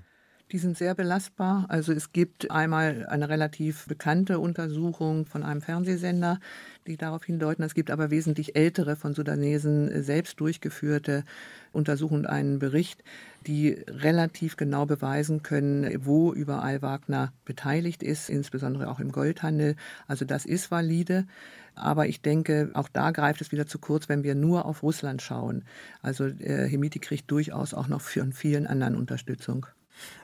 [0.51, 1.65] Die sind sehr belastbar.
[1.69, 6.39] Also es gibt einmal eine relativ bekannte Untersuchung von einem Fernsehsender,
[6.86, 7.63] die darauf hindeuten.
[7.63, 11.23] Es gibt aber wesentlich ältere von Sudanesen selbst durchgeführte
[11.71, 13.03] Untersuchungen und einen Bericht,
[13.47, 19.75] die relativ genau beweisen können, wo überall Wagner beteiligt ist, insbesondere auch im Goldhandel.
[20.08, 21.25] Also das ist valide.
[21.73, 25.23] Aber ich denke, auch da greift es wieder zu kurz, wenn wir nur auf Russland
[25.23, 25.63] schauen.
[26.03, 29.65] Also äh, Hemiti kriegt durchaus auch noch von vielen anderen Unterstützung.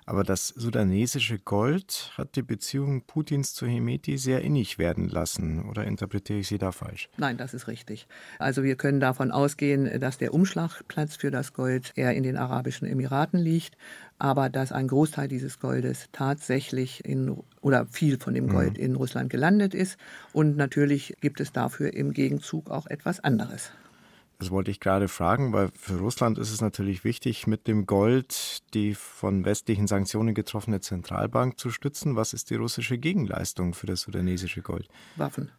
[0.06, 5.70] Aber das sudanesische Gold hat die Beziehung Putins zu Hemeti sehr innig werden lassen.
[5.70, 7.10] Oder interpretiere ich Sie da falsch?
[7.18, 8.08] Nein, das ist richtig.
[8.40, 12.88] Also wir können davon ausgehen, dass der Umschlagplatz für das Gold eher in den Arabischen
[12.88, 13.78] Emiraten liegt,
[14.18, 18.84] aber dass ein Großteil dieses Goldes tatsächlich in oder viel von dem Gold mhm.
[18.84, 19.98] in Russland gelandet ist.
[20.34, 23.72] Und natürlich gibt es dafür im Gegenzug auch etwas anderes.
[24.42, 28.64] Das wollte ich gerade fragen, weil für Russland ist es natürlich wichtig, mit dem Gold
[28.74, 32.16] die von westlichen Sanktionen getroffene Zentralbank zu stützen.
[32.16, 34.88] Was ist die russische Gegenleistung für das sudanesische Gold?
[35.16, 35.52] Waffen.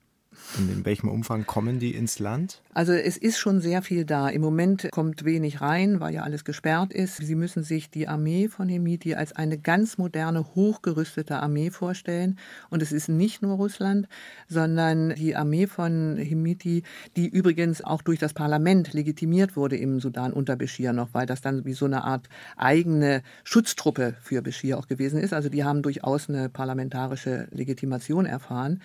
[0.59, 2.61] Und in welchem Umfang kommen die ins Land?
[2.75, 4.29] Also es ist schon sehr viel da.
[4.29, 7.17] Im Moment kommt wenig rein, weil ja alles gesperrt ist.
[7.17, 12.39] Sie müssen sich die Armee von Hemiti als eine ganz moderne, hochgerüstete Armee vorstellen.
[12.71, 14.09] Und es ist nicht nur Russland,
[14.49, 16.83] sondern die Armee von Hemiti,
[17.17, 21.41] die übrigens auch durch das Parlament legitimiert wurde im Sudan unter Bashir noch, weil das
[21.41, 25.33] dann wie so eine Art eigene Schutztruppe für Bashir auch gewesen ist.
[25.33, 28.81] Also die haben durchaus eine parlamentarische Legitimation erfahren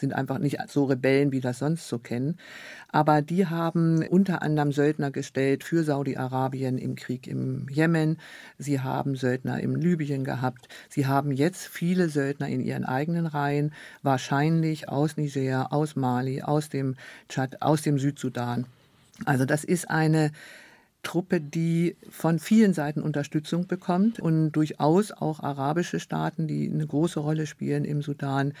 [0.00, 2.38] sind einfach nicht so Rebellen, wie das sonst so kennen.
[2.88, 8.18] Aber die haben unter anderem Söldner gestellt für Saudi-Arabien im Krieg im Jemen.
[8.58, 10.68] Sie haben Söldner im Libyen gehabt.
[10.88, 16.68] Sie haben jetzt viele Söldner in ihren eigenen Reihen, wahrscheinlich aus Niger, aus Mali, aus
[16.68, 16.96] dem
[17.28, 18.66] Tschad, aus dem Südsudan.
[19.24, 20.32] Also das ist eine
[21.02, 27.20] Truppe, die von vielen Seiten Unterstützung bekommt und durchaus auch arabische Staaten, die eine große
[27.20, 28.52] Rolle spielen im Sudan,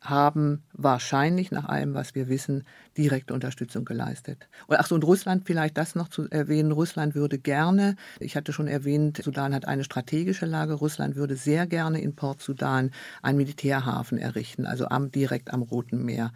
[0.00, 2.64] haben wahrscheinlich nach allem, was wir wissen,
[2.96, 4.48] direkte Unterstützung geleistet.
[4.66, 6.72] Und ach so, und Russland vielleicht das noch zu erwähnen.
[6.72, 10.74] Russland würde gerne, ich hatte schon erwähnt, Sudan hat eine strategische Lage.
[10.74, 12.90] Russland würde sehr gerne in Port Sudan
[13.22, 16.32] einen Militärhafen errichten, also am, direkt am Roten Meer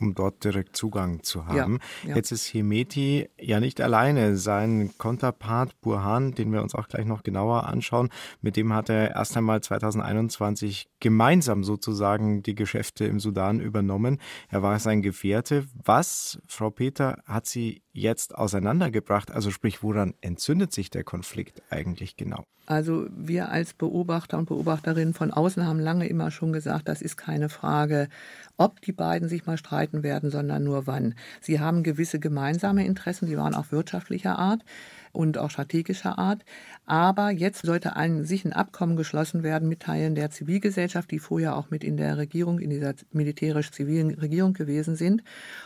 [0.00, 1.78] um dort direkt Zugang zu haben.
[2.02, 2.16] Ja, ja.
[2.16, 4.36] Jetzt ist Hemeti ja nicht alleine.
[4.36, 8.08] Sein Konterpart Burhan, den wir uns auch gleich noch genauer anschauen,
[8.40, 14.18] mit dem hat er erst einmal 2021 gemeinsam sozusagen die Geschäfte im Sudan übernommen.
[14.48, 15.66] Er war sein Gefährte.
[15.84, 19.30] Was, Frau Peter, hat sie jetzt auseinandergebracht?
[19.30, 22.44] Also sprich, woran entzündet sich der Konflikt eigentlich genau?
[22.66, 27.16] Also wir als Beobachter und Beobachterinnen von außen haben lange immer schon gesagt, das ist
[27.16, 28.08] keine Frage,
[28.56, 31.14] ob die beiden sich mal streiten werden, sondern nur wann.
[31.40, 34.64] Sie haben gewisse gemeinsame Interessen, die waren auch wirtschaftlicher Art
[35.12, 36.44] und auch strategischer Art.
[36.86, 41.56] Aber jetzt sollte ein, sich ein Abkommen geschlossen werden mit Teilen der Zivilgesellschaft, die vorher
[41.56, 45.22] auch mit in der Regierung, in dieser militärisch-zivilen Regierung gewesen sind.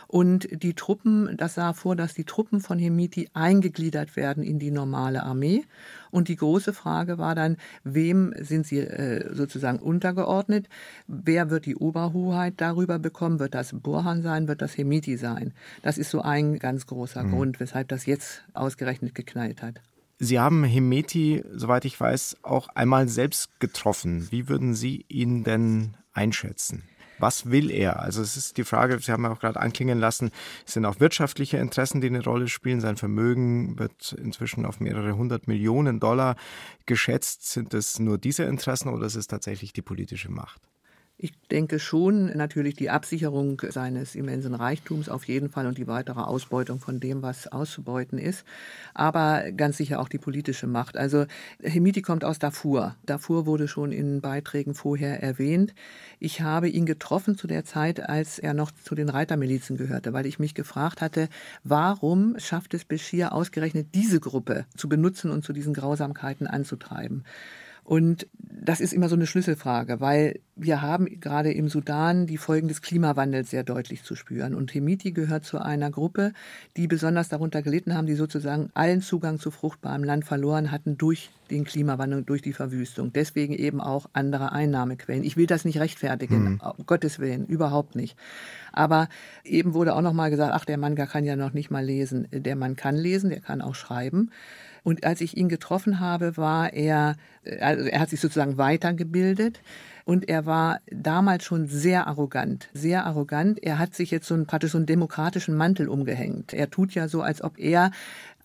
[0.07, 4.71] Und die Truppen, das sah vor, dass die Truppen von Hemiti eingegliedert werden in die
[4.71, 5.63] normale Armee.
[6.17, 10.67] Und die große Frage war dann, wem sind sie äh, sozusagen untergeordnet?
[11.05, 13.37] Wer wird die Oberhoheit darüber bekommen?
[13.37, 14.47] Wird das Burhan sein?
[14.47, 15.53] Wird das Hemiti sein?
[15.83, 17.31] Das ist so ein ganz großer mhm.
[17.31, 19.79] Grund, weshalb das jetzt ausgerechnet geknallt hat.
[20.17, 24.31] Sie haben Hemeti, soweit ich weiß, auch einmal selbst getroffen.
[24.31, 26.81] Wie würden Sie ihn denn einschätzen?
[27.19, 28.01] Was will er?
[28.01, 30.31] Also es ist die Frage, Sie haben auch gerade anklingen lassen,
[30.65, 32.81] es sind auch wirtschaftliche Interessen, die eine Rolle spielen.
[32.81, 36.35] Sein Vermögen wird inzwischen auf mehrere hundert Millionen Dollar
[36.85, 37.49] geschätzt.
[37.49, 40.61] Sind es nur diese Interessen oder ist es tatsächlich die politische Macht?
[41.19, 46.19] Ich denke schon, natürlich die Absicherung seines immensen Reichtums auf jeden Fall und die weitere
[46.19, 48.45] Ausbeutung von dem, was auszubeuten ist,
[48.93, 50.95] aber ganz sicher auch die politische Macht.
[50.95, 51.25] Also
[51.59, 52.95] Hemiti kommt aus Darfur.
[53.07, 55.73] Darfur wurde schon in Beiträgen vorher erwähnt.
[56.19, 60.27] Ich habe ihn getroffen zu der Zeit, als er noch zu den Reitermilizen gehörte, weil
[60.27, 61.29] ich mich gefragt hatte,
[61.63, 67.23] warum schafft es Beschir ausgerechnet diese Gruppe zu benutzen und zu diesen Grausamkeiten anzutreiben?
[67.87, 72.67] Und das ist immer so eine Schlüsselfrage, weil wir haben gerade im Sudan die Folgen
[72.67, 74.55] des Klimawandels sehr deutlich zu spüren.
[74.55, 76.33] Und Hemiti gehört zu einer Gruppe,
[76.75, 81.29] die besonders darunter gelitten haben, die sozusagen allen Zugang zu fruchtbarem Land verloren hatten durch
[81.49, 83.13] den Klimawandel und durch die Verwüstung.
[83.13, 85.23] Deswegen eben auch andere Einnahmequellen.
[85.23, 86.61] Ich will das nicht rechtfertigen, mhm.
[86.77, 88.17] um Gottes Willen, überhaupt nicht.
[88.73, 89.07] Aber
[89.45, 92.27] eben wurde auch noch mal gesagt, ach, der Mann kann ja noch nicht mal lesen.
[92.33, 94.31] Der Mann kann lesen, der kann auch schreiben.
[94.87, 97.17] Und als ich ihn getroffen habe, war er,
[97.59, 99.59] also er hat sich sozusagen weitergebildet.
[100.05, 103.61] Und er war damals schon sehr arrogant, sehr arrogant.
[103.61, 106.53] Er hat sich jetzt so einen, praktisch so einen demokratischen Mantel umgehängt.
[106.53, 107.91] Er tut ja so, als ob er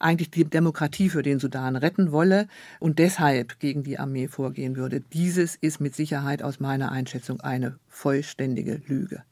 [0.00, 2.48] eigentlich die Demokratie für den Sudan retten wolle
[2.80, 5.00] und deshalb gegen die Armee vorgehen würde.
[5.00, 9.22] Dieses ist mit Sicherheit aus meiner Einschätzung eine vollständige Lüge.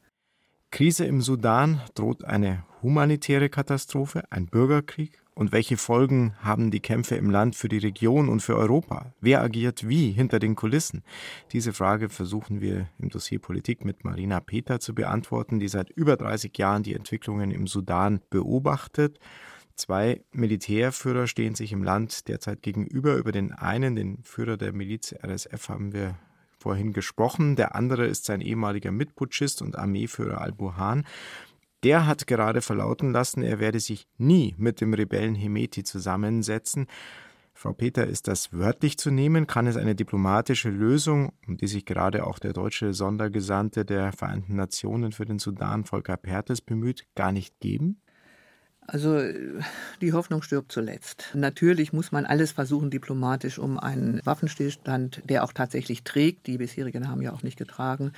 [0.71, 5.20] Krise im Sudan droht eine humanitäre Katastrophe, ein Bürgerkrieg?
[5.33, 9.13] Und welche Folgen haben die Kämpfe im Land für die Region und für Europa?
[9.21, 11.03] Wer agiert wie hinter den Kulissen?
[11.53, 16.17] Diese Frage versuchen wir im Dossier Politik mit Marina Peter zu beantworten, die seit über
[16.17, 19.19] 30 Jahren die Entwicklungen im Sudan beobachtet.
[19.75, 23.15] Zwei Militärführer stehen sich im Land derzeit gegenüber.
[23.15, 26.19] Über den einen, den Führer der Miliz RSF, haben wir
[26.59, 27.55] vorhin gesprochen.
[27.55, 31.05] Der andere ist sein ehemaliger Mitputschist und Armeeführer al-Burhan.
[31.83, 36.87] Der hat gerade verlauten lassen, er werde sich nie mit dem Rebellen Hemeti zusammensetzen.
[37.53, 39.45] Frau Peter, ist das wörtlich zu nehmen?
[39.45, 44.55] Kann es eine diplomatische Lösung, um die sich gerade auch der deutsche Sondergesandte der Vereinten
[44.55, 48.01] Nationen für den Sudan, Volker Perthes, bemüht, gar nicht geben?
[48.87, 49.21] Also
[50.01, 51.31] die Hoffnung stirbt zuletzt.
[51.33, 57.07] Natürlich muss man alles versuchen, diplomatisch, um einen Waffenstillstand, der auch tatsächlich trägt, die bisherigen
[57.07, 58.11] haben ja auch nicht getragen,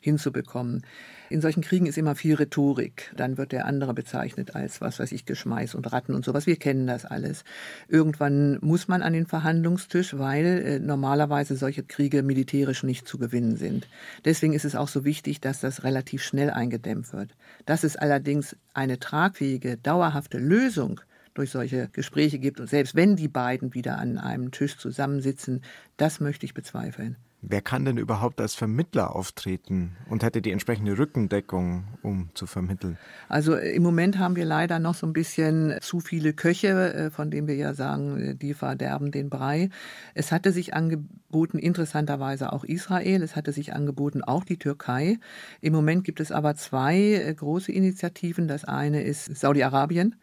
[0.00, 0.84] hinzubekommen.
[1.32, 3.10] In solchen Kriegen ist immer viel Rhetorik.
[3.16, 6.46] Dann wird der andere bezeichnet als, was weiß ich, Geschmeiß und Ratten und sowas.
[6.46, 7.44] Wir kennen das alles.
[7.88, 13.56] Irgendwann muss man an den Verhandlungstisch, weil äh, normalerweise solche Kriege militärisch nicht zu gewinnen
[13.56, 13.88] sind.
[14.26, 17.30] Deswegen ist es auch so wichtig, dass das relativ schnell eingedämmt wird.
[17.64, 21.00] Dass es allerdings eine tragfähige, dauerhafte Lösung
[21.32, 25.62] durch solche Gespräche gibt und selbst wenn die beiden wieder an einem Tisch zusammensitzen,
[25.96, 27.16] das möchte ich bezweifeln.
[27.44, 32.98] Wer kann denn überhaupt als Vermittler auftreten und hätte die entsprechende Rückendeckung, um zu vermitteln?
[33.28, 37.10] Also äh, im Moment haben wir leider noch so ein bisschen zu viele Köche, äh,
[37.10, 39.70] von denen wir ja sagen, äh, die verderben den Brei.
[40.14, 45.18] Es hatte sich angeboten, interessanterweise auch Israel, es hatte sich angeboten auch die Türkei.
[45.60, 48.46] Im Moment gibt es aber zwei große Initiativen.
[48.46, 50.14] Das eine ist Saudi-Arabien.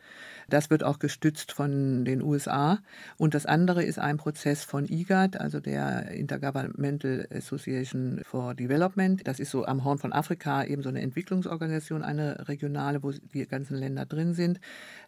[0.49, 2.79] Das wird auch gestützt von den USA.
[3.17, 9.25] Und das andere ist ein Prozess von IGAD, also der Intergovernmental Association for Development.
[9.27, 13.47] Das ist so am Horn von Afrika eben so eine Entwicklungsorganisation, eine regionale, wo die
[13.47, 14.59] ganzen Länder drin sind.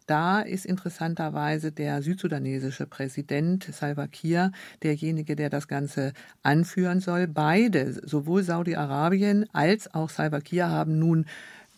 [0.06, 4.52] Da ist interessanterweise der südsudanesische Präsident Salva Kiir
[4.82, 7.26] derjenige, der das Ganze anführen soll.
[7.26, 11.26] Beide, sowohl Saudi-Arabien als auch Salva Kiir, haben nun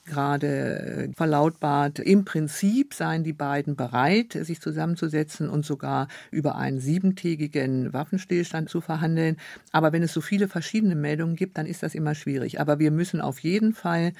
[0.05, 6.81] gerade äh, verlautbart, im Prinzip seien die beiden bereit, sich zusammenzusetzen und sogar über einen
[6.81, 9.37] siebentägigen Waffenstillstand zu verhandeln.
[9.73, 12.61] Aber wenn es so viele verschiedene Meldungen gibt, dann ist das immer schwierig.
[12.61, 14.13] Aber wir müssen auf jeden Fall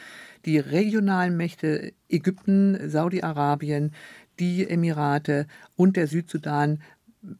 [0.45, 3.93] die regionalen Mächte Ägypten, Saudi-Arabien,
[4.39, 6.83] die Emirate und der Südsudan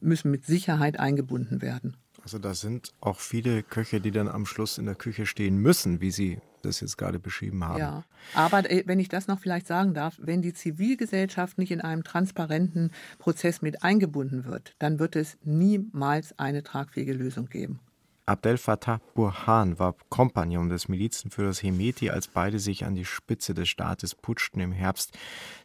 [0.01, 1.97] müssen mit Sicherheit eingebunden werden.
[2.23, 6.01] Also da sind auch viele Köche, die dann am Schluss in der Küche stehen müssen,
[6.01, 7.79] wie Sie das jetzt gerade beschrieben haben.
[7.79, 11.81] Ja, aber äh, wenn ich das noch vielleicht sagen darf, wenn die Zivilgesellschaft nicht in
[11.81, 17.79] einem transparenten Prozess mit eingebunden wird, dann wird es niemals eine tragfähige Lösung geben.
[18.27, 23.69] Abdel Fattah Burhan war Kompagnon des Milizenführers Hemeti, als beide sich an die Spitze des
[23.69, 25.15] Staates putschten im Herbst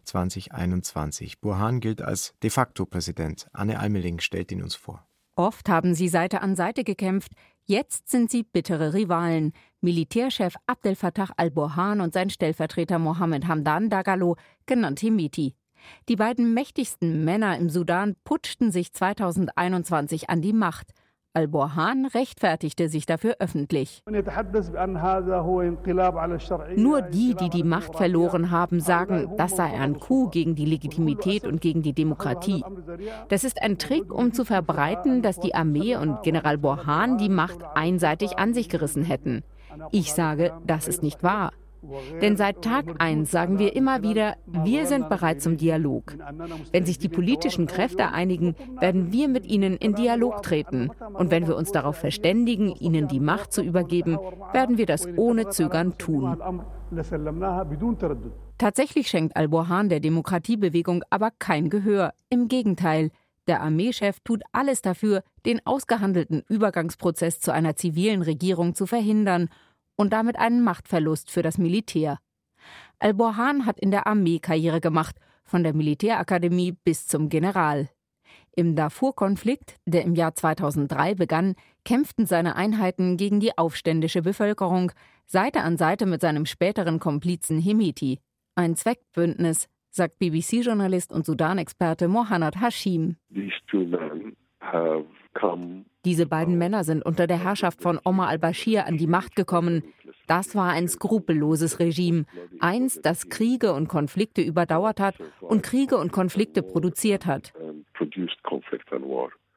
[0.05, 1.41] 2021.
[1.41, 3.49] Burhan gilt als de facto Präsident.
[3.55, 5.07] Anne Almeling stellt ihn uns vor.
[5.37, 7.33] Oft haben sie Seite an Seite gekämpft,
[7.71, 9.53] jetzt sind sie bittere Rivalen.
[9.81, 15.55] Militärchef Abdel Fattah al-Burhan und sein Stellvertreter Mohammed Hamdan Dagalo, genannt Hemeti.
[16.09, 20.93] Die beiden mächtigsten Männer im Sudan putschten sich 2021 an die Macht.
[21.33, 24.03] Al-Burhan rechtfertigte sich dafür öffentlich.
[26.77, 31.47] Nur die, die die Macht verloren haben, sagen, das sei ein Coup gegen die Legitimität
[31.47, 32.65] und gegen die Demokratie.
[33.29, 37.61] Das ist ein Trick, um zu verbreiten, dass die Armee und General Burhan die Macht
[37.77, 39.45] einseitig an sich gerissen hätten.
[39.93, 41.53] Ich sage, das ist nicht wahr.
[42.21, 46.17] Denn seit Tag 1 sagen wir immer wieder, wir sind bereit zum Dialog.
[46.73, 50.91] Wenn sich die politischen Kräfte einigen, werden wir mit ihnen in Dialog treten.
[51.15, 54.19] Und wenn wir uns darauf verständigen, ihnen die Macht zu übergeben,
[54.53, 56.37] werden wir das ohne Zögern tun.
[58.59, 62.13] Tatsächlich schenkt Al-Burhan der Demokratiebewegung aber kein Gehör.
[62.29, 63.11] Im Gegenteil.
[63.47, 69.49] Der Armeechef tut alles dafür, den ausgehandelten Übergangsprozess zu einer zivilen Regierung zu verhindern
[70.01, 72.21] und damit einen Machtverlust für das Militär.
[73.01, 77.91] Al-Borhan hat in der Armee Karriere gemacht, von der Militärakademie bis zum General.
[78.57, 84.91] Im Darfur-Konflikt, der im Jahr 2003 begann, kämpften seine Einheiten gegen die aufständische Bevölkerung,
[85.27, 88.21] Seite an Seite mit seinem späteren Komplizen Hemeti.
[88.55, 93.17] Ein Zweckbündnis, sagt BBC-Journalist und Sudan-Experte Mohanad Hashim.
[96.05, 99.83] Diese beiden Männer sind unter der Herrschaft von Omar al-Bashir an die Macht gekommen.
[100.27, 102.25] Das war ein skrupelloses Regime.
[102.59, 107.53] Eins, das Kriege und Konflikte überdauert hat und Kriege und Konflikte produziert hat.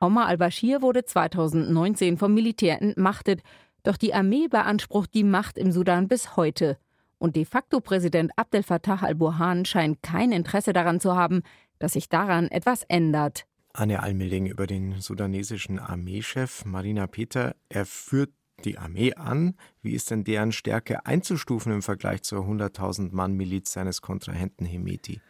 [0.01, 3.41] Omar al-Bashir wurde 2019 vom Militär entmachtet,
[3.83, 6.77] doch die Armee beansprucht die Macht im Sudan bis heute.
[7.19, 11.41] Und de facto Präsident Abdel Fattah al-Burhan scheint kein Interesse daran zu haben,
[11.79, 13.45] dass sich daran etwas ändert.
[13.73, 17.55] Anne Almeling über den sudanesischen Armeechef Marina Peter.
[17.69, 18.29] Er führt
[18.65, 19.55] die Armee an.
[19.81, 25.21] Wie ist denn deren Stärke einzustufen im Vergleich zur 100.000 Mann Miliz seines Kontrahenten Hemeti?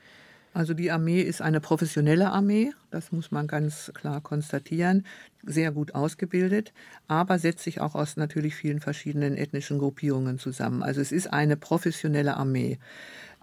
[0.53, 5.05] Also die Armee ist eine professionelle Armee, das muss man ganz klar konstatieren,
[5.45, 6.73] sehr gut ausgebildet,
[7.07, 10.83] aber setzt sich auch aus natürlich vielen verschiedenen ethnischen Gruppierungen zusammen.
[10.83, 12.79] Also es ist eine professionelle Armee.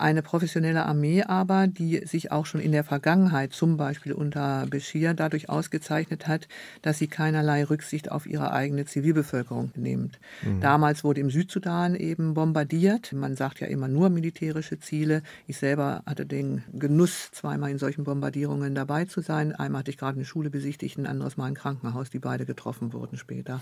[0.00, 5.12] Eine professionelle Armee aber, die sich auch schon in der Vergangenheit, zum Beispiel unter Bashir,
[5.12, 6.48] dadurch ausgezeichnet hat,
[6.80, 10.18] dass sie keinerlei Rücksicht auf ihre eigene Zivilbevölkerung nimmt.
[10.40, 10.60] Mhm.
[10.62, 13.12] Damals wurde im Südsudan eben bombardiert.
[13.12, 15.22] Man sagt ja immer nur militärische Ziele.
[15.46, 19.54] Ich selber hatte den Genuss, zweimal in solchen Bombardierungen dabei zu sein.
[19.54, 22.92] Einmal hatte ich gerade eine Schule besichtigt, ein anderes Mal ein Krankenhaus, die beide getroffen
[22.92, 23.60] wurden später.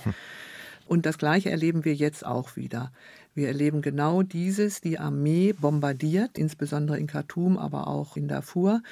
[0.88, 2.92] Und das Gleiche erleben wir jetzt auch wieder.
[3.34, 8.82] Wir erleben genau dieses, die Armee bombardiert, insbesondere in Khartoum, aber auch in Darfur.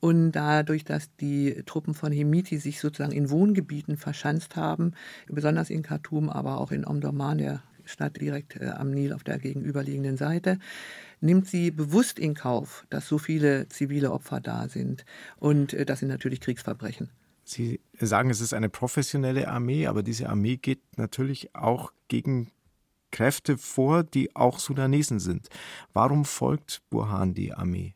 [0.00, 4.92] Und dadurch, dass die Truppen von Hemiti sich sozusagen in Wohngebieten verschanzt haben,
[5.28, 9.38] besonders in Khartoum, aber auch in Omdurman, der Stadt direkt äh, am Nil auf der
[9.38, 10.58] gegenüberliegenden Seite,
[11.20, 15.04] nimmt sie bewusst in Kauf, dass so viele zivile Opfer da sind.
[15.38, 17.10] Und äh, das sind natürlich Kriegsverbrechen.
[17.44, 22.50] Sie sagen, es ist eine professionelle Armee, aber diese Armee geht natürlich auch gegen
[23.10, 25.48] Kräfte vor, die auch Sudanesen sind.
[25.92, 27.94] Warum folgt Burhan die Armee?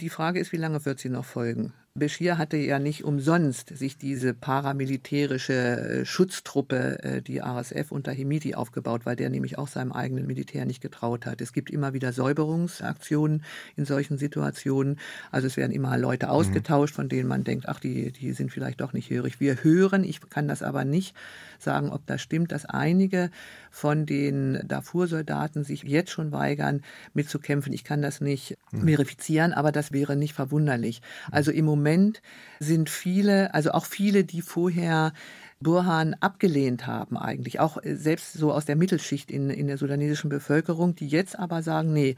[0.00, 1.72] Die Frage ist, wie lange wird sie noch folgen?
[1.98, 8.54] Bashir hatte ja nicht umsonst sich diese paramilitärische äh, Schutztruppe, äh, die RSF unter Hemiti
[8.54, 11.40] aufgebaut, weil der nämlich auch seinem eigenen Militär nicht getraut hat.
[11.40, 13.42] Es gibt immer wieder Säuberungsaktionen
[13.76, 14.98] in solchen Situationen.
[15.30, 16.32] Also es werden immer Leute mhm.
[16.32, 19.40] ausgetauscht, von denen man denkt, ach, die, die sind vielleicht doch nicht hörig.
[19.40, 21.16] Wir hören, ich kann das aber nicht
[21.58, 23.30] sagen, ob das stimmt, dass einige
[23.70, 26.82] von den Darfur-Soldaten sich jetzt schon weigern,
[27.14, 27.72] mitzukämpfen.
[27.72, 28.84] Ich kann das nicht mhm.
[28.84, 31.00] verifizieren, aber das wäre nicht verwunderlich.
[31.30, 32.20] Also im Moment Moment
[32.58, 35.12] sind viele, also auch viele, die vorher
[35.60, 40.28] Burhan abgelehnt haben eigentlich, auch äh, selbst so aus der Mittelschicht in, in der sudanesischen
[40.28, 42.16] Bevölkerung, die jetzt aber sagen, nee,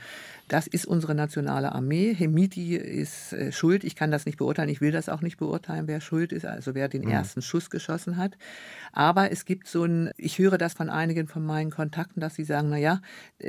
[0.49, 4.81] das ist unsere nationale Armee, Hemiti ist äh, schuld, ich kann das nicht beurteilen, ich
[4.81, 7.11] will das auch nicht beurteilen, wer schuld ist, also wer den mhm.
[7.11, 8.37] ersten Schuss geschossen hat.
[8.93, 12.45] Aber es gibt so ein, ich höre das von einigen von meinen Kontakten, dass sie
[12.45, 13.03] sagen, na ja,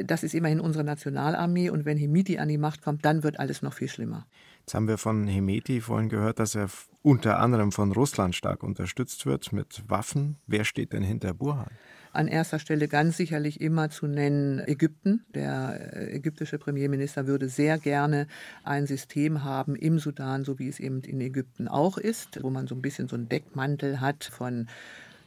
[0.03, 3.61] das ist immerhin unsere Nationalarmee und wenn Hemiti an die Macht kommt, dann wird alles
[3.61, 4.27] noch viel schlimmer.
[4.69, 6.69] Jetzt haben wir von Hemeti vorhin gehört, dass er
[7.01, 10.37] unter anderem von Russland stark unterstützt wird mit Waffen.
[10.45, 11.71] Wer steht denn hinter Burhan?
[12.13, 15.25] An erster Stelle ganz sicherlich immer zu nennen Ägypten.
[15.33, 18.27] Der äh, ägyptische Premierminister würde sehr gerne
[18.63, 22.67] ein System haben im Sudan, so wie es eben in Ägypten auch ist, wo man
[22.67, 24.67] so ein bisschen so einen Deckmantel hat von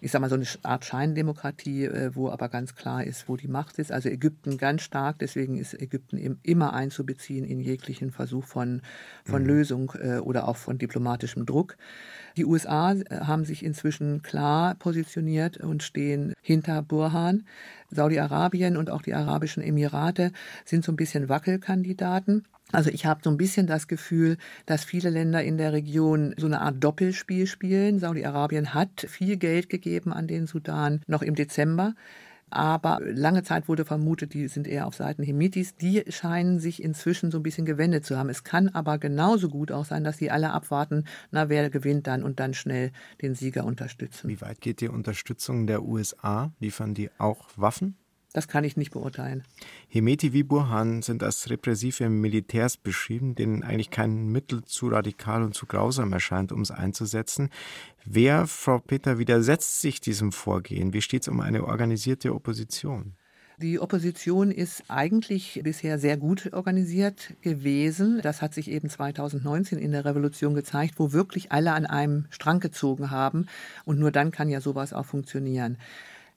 [0.02, 3.46] ich sage mal, so eine Art Scheindemokratie, äh, wo aber ganz klar ist, wo die
[3.46, 3.92] Macht ist.
[3.92, 8.82] Also Ägypten ganz stark, deswegen ist Ägypten immer einzubeziehen in jeglichen Versuch von,
[9.24, 9.48] von mhm.
[9.48, 11.76] Lösung äh, oder auch von diplomatischem Druck.
[12.36, 17.44] Die USA äh, haben sich inzwischen klar positioniert und stehen hinter Burhan.
[17.90, 20.32] Saudi-Arabien und auch die Arabischen Emirate
[20.64, 22.42] sind so ein bisschen Wackelkandidaten.
[22.72, 26.46] Also ich habe so ein bisschen das Gefühl, dass viele Länder in der Region so
[26.46, 27.98] eine Art Doppelspiel spielen.
[27.98, 31.94] Saudi-Arabien hat viel Geld gegeben an den Sudan noch im Dezember.
[32.52, 35.74] Aber lange Zeit wurde vermutet, die sind eher auf Seiten Hemitis.
[35.76, 38.28] Die scheinen sich inzwischen so ein bisschen gewendet zu haben.
[38.28, 42.22] Es kann aber genauso gut auch sein, dass sie alle abwarten, na, wer gewinnt dann
[42.22, 44.28] und dann schnell den Sieger unterstützen.
[44.28, 46.52] Wie weit geht die Unterstützung der USA?
[46.60, 47.96] Liefern die auch Waffen?
[48.32, 49.44] Das kann ich nicht beurteilen.
[49.88, 55.54] Hemeti wie Burhan sind als repressive Militärs beschrieben, denen eigentlich kein Mittel zu radikal und
[55.54, 57.50] zu grausam erscheint, um es einzusetzen.
[58.04, 60.94] Wer, Frau Peter, widersetzt sich diesem Vorgehen?
[60.94, 63.14] Wie steht es um eine organisierte Opposition?
[63.58, 68.20] Die Opposition ist eigentlich bisher sehr gut organisiert gewesen.
[68.22, 72.60] Das hat sich eben 2019 in der Revolution gezeigt, wo wirklich alle an einem Strang
[72.60, 73.46] gezogen haben.
[73.84, 75.76] Und nur dann kann ja sowas auch funktionieren.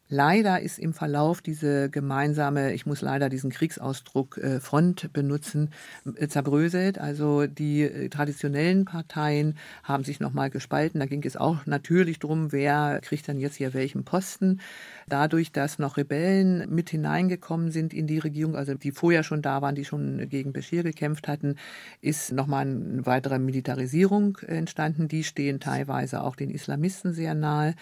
[0.07, 5.71] Leider ist im Verlauf diese gemeinsame, ich muss leider diesen Kriegsausdruck äh, Front benutzen,
[6.15, 6.99] äh, zerbröselt.
[6.99, 10.99] Also die äh, traditionellen Parteien haben sich nochmal gespalten.
[10.99, 14.61] Da ging es auch natürlich darum, wer kriegt dann jetzt hier welchen Posten.
[15.07, 19.63] Dadurch, dass noch Rebellen mit hineingekommen sind in die Regierung, also die vorher schon da
[19.63, 21.55] waren, die schon gegen Bashir gekämpft hatten,
[22.01, 25.07] ist nochmal eine weitere Militarisierung entstanden.
[25.07, 27.73] Die stehen teilweise auch den Islamisten sehr nahe.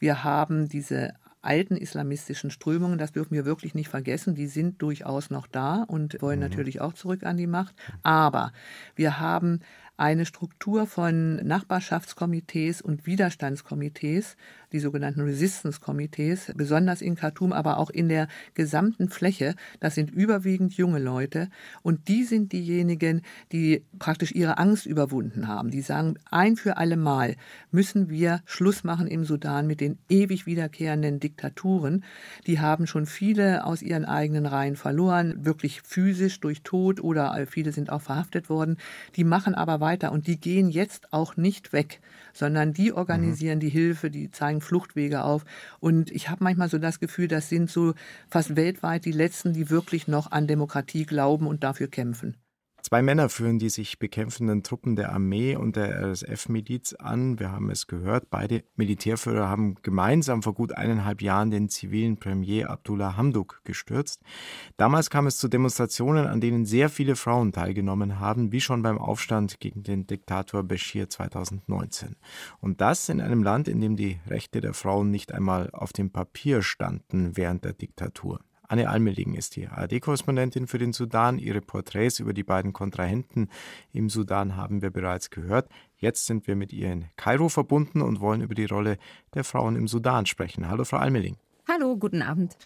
[0.00, 5.30] Wir haben diese alten islamistischen Strömungen, das dürfen wir wirklich nicht vergessen, die sind durchaus
[5.30, 6.46] noch da und wollen mhm.
[6.46, 7.74] natürlich auch zurück an die Macht.
[8.02, 8.52] Aber
[8.96, 9.60] wir haben
[9.96, 14.36] eine Struktur von Nachbarschaftskomitees und Widerstandskomitees,
[14.72, 19.54] die sogenannten Resistance-Komitees, besonders in Khartoum, aber auch in der gesamten Fläche.
[19.80, 21.48] Das sind überwiegend junge Leute
[21.82, 25.70] und die sind diejenigen, die praktisch ihre Angst überwunden haben.
[25.70, 27.36] Die sagen, ein für alle Mal
[27.70, 32.04] müssen wir Schluss machen im Sudan mit den ewig wiederkehrenden Diktaturen.
[32.46, 37.72] Die haben schon viele aus ihren eigenen Reihen verloren, wirklich physisch durch Tod oder viele
[37.72, 38.76] sind auch verhaftet worden.
[39.16, 42.00] Die machen aber weiter und die gehen jetzt auch nicht weg,
[42.32, 43.60] sondern die organisieren mhm.
[43.60, 45.44] die Hilfe, die zeigen Fluchtwege auf.
[45.80, 47.94] Und ich habe manchmal so das Gefühl, das sind so
[48.28, 52.36] fast weltweit die Letzten, die wirklich noch an Demokratie glauben und dafür kämpfen.
[52.88, 57.38] Zwei Männer führen die sich bekämpfenden Truppen der Armee und der RSF-Miliz an.
[57.38, 58.30] Wir haben es gehört.
[58.30, 64.22] Beide Militärführer haben gemeinsam vor gut eineinhalb Jahren den zivilen Premier Abdullah Hamdok gestürzt.
[64.78, 68.96] Damals kam es zu Demonstrationen, an denen sehr viele Frauen teilgenommen haben, wie schon beim
[68.96, 72.16] Aufstand gegen den Diktator Bashir 2019.
[72.62, 76.10] Und das in einem Land, in dem die Rechte der Frauen nicht einmal auf dem
[76.10, 78.40] Papier standen während der Diktatur.
[78.70, 81.38] Anne Almeling ist die ARD-Korrespondentin für den Sudan.
[81.38, 83.48] Ihre Porträts über die beiden Kontrahenten
[83.92, 85.70] im Sudan haben wir bereits gehört.
[85.96, 88.98] Jetzt sind wir mit ihr in Kairo verbunden und wollen über die Rolle
[89.32, 90.68] der Frauen im Sudan sprechen.
[90.68, 91.38] Hallo, Frau Almeling.
[91.66, 92.58] Hallo, guten Abend.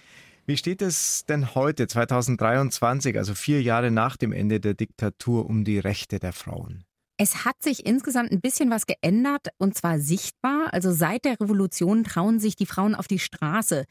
[0.45, 5.63] Wie steht es denn heute, 2023, also vier Jahre nach dem Ende der Diktatur, um
[5.63, 6.83] die Rechte der Frauen?
[7.17, 10.75] Es hat sich insgesamt ein bisschen was geändert und zwar sichtbar.
[10.75, 13.85] Also seit der Revolution trauen sich die Frauen auf die Straße.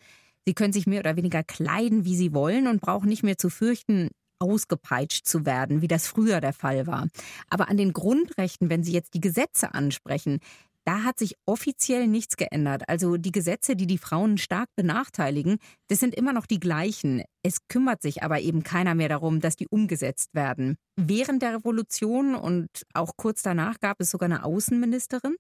[0.46, 3.50] Sie können sich mehr oder weniger kleiden, wie sie wollen und brauchen nicht mehr zu
[3.50, 7.08] fürchten, ausgepeitscht zu werden, wie das früher der Fall war.
[7.50, 10.39] Aber an den Grundrechten, wenn Sie jetzt die Gesetze ansprechen,
[10.84, 12.89] da hat sich offiziell nichts geändert.
[12.89, 15.58] Also die Gesetze, die die Frauen stark benachteiligen,
[15.89, 17.24] das sind immer noch die gleichen.
[17.44, 20.78] Es kümmert sich aber eben keiner mehr darum, dass die umgesetzt werden.
[20.96, 25.36] Während der Revolution und auch kurz danach gab es sogar eine Außenministerin.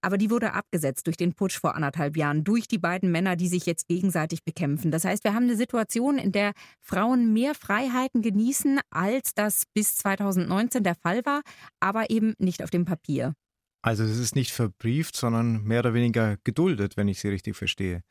[0.00, 3.48] Aber die wurde abgesetzt durch den Putsch vor anderthalb Jahren, durch die beiden Männer, die
[3.48, 4.90] sich jetzt gegenseitig bekämpfen.
[4.90, 9.96] Das heißt, wir haben eine Situation, in der Frauen mehr Freiheiten genießen, als das bis
[9.96, 11.42] 2019 der Fall war,
[11.80, 13.34] aber eben nicht auf dem Papier.
[13.80, 18.02] Also es ist nicht verbrieft, sondern mehr oder weniger geduldet, wenn ich Sie richtig verstehe.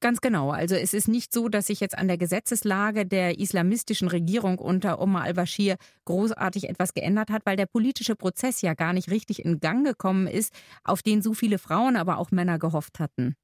[0.00, 0.50] Ganz genau.
[0.50, 5.00] Also es ist nicht so, dass sich jetzt an der Gesetzeslage der islamistischen Regierung unter
[5.00, 9.60] Omar al-Bashir großartig etwas geändert hat, weil der politische Prozess ja gar nicht richtig in
[9.60, 10.52] Gang gekommen ist,
[10.84, 13.34] auf den so viele Frauen, aber auch Männer gehofft hatten.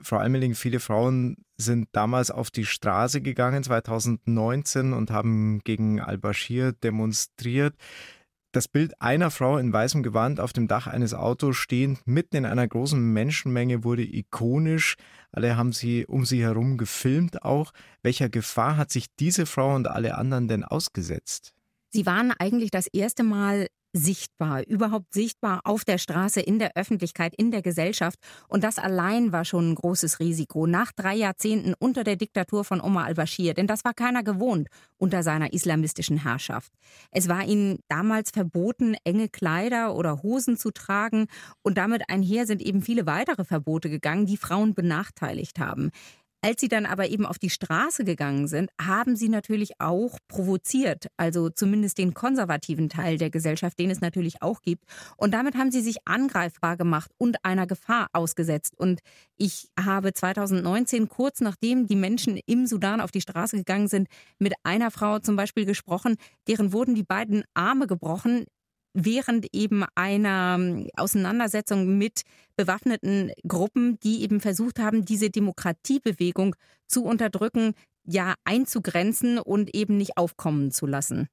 [0.00, 6.72] Frau Almeling, viele Frauen sind damals auf die Straße gegangen, 2019, und haben gegen al-Bashir
[6.72, 7.74] demonstriert
[8.56, 12.46] das Bild einer Frau in weißem Gewand auf dem Dach eines Autos stehend mitten in
[12.46, 14.96] einer großen Menschenmenge wurde ikonisch.
[15.32, 17.72] Alle haben sie um sie herum gefilmt auch.
[18.02, 21.52] Welcher Gefahr hat sich diese Frau und alle anderen denn ausgesetzt?
[21.90, 27.32] Sie waren eigentlich das erste Mal sichtbar, überhaupt sichtbar auf der Straße, in der Öffentlichkeit,
[27.36, 28.18] in der Gesellschaft.
[28.48, 30.66] Und das allein war schon ein großes Risiko.
[30.66, 34.68] Nach drei Jahrzehnten unter der Diktatur von Omar al-Bashir, denn das war keiner gewohnt
[34.98, 36.72] unter seiner islamistischen Herrschaft.
[37.12, 41.26] Es war ihnen damals verboten, enge Kleider oder Hosen zu tragen.
[41.62, 45.90] Und damit einher sind eben viele weitere Verbote gegangen, die Frauen benachteiligt haben.
[46.44, 51.06] Als sie dann aber eben auf die Straße gegangen sind, haben sie natürlich auch provoziert,
[51.16, 54.84] also zumindest den konservativen Teil der Gesellschaft, den es natürlich auch gibt.
[55.16, 58.74] Und damit haben sie sich angreifbar gemacht und einer Gefahr ausgesetzt.
[58.76, 59.00] Und
[59.38, 64.52] ich habe 2019, kurz nachdem die Menschen im Sudan auf die Straße gegangen sind, mit
[64.64, 66.16] einer Frau zum Beispiel gesprochen,
[66.46, 68.44] deren wurden die beiden Arme gebrochen
[68.94, 72.22] während eben einer ähm, Auseinandersetzung mit
[72.56, 77.74] bewaffneten Gruppen, die eben versucht haben, diese Demokratiebewegung zu unterdrücken,
[78.06, 81.28] ja einzugrenzen und eben nicht aufkommen zu lassen.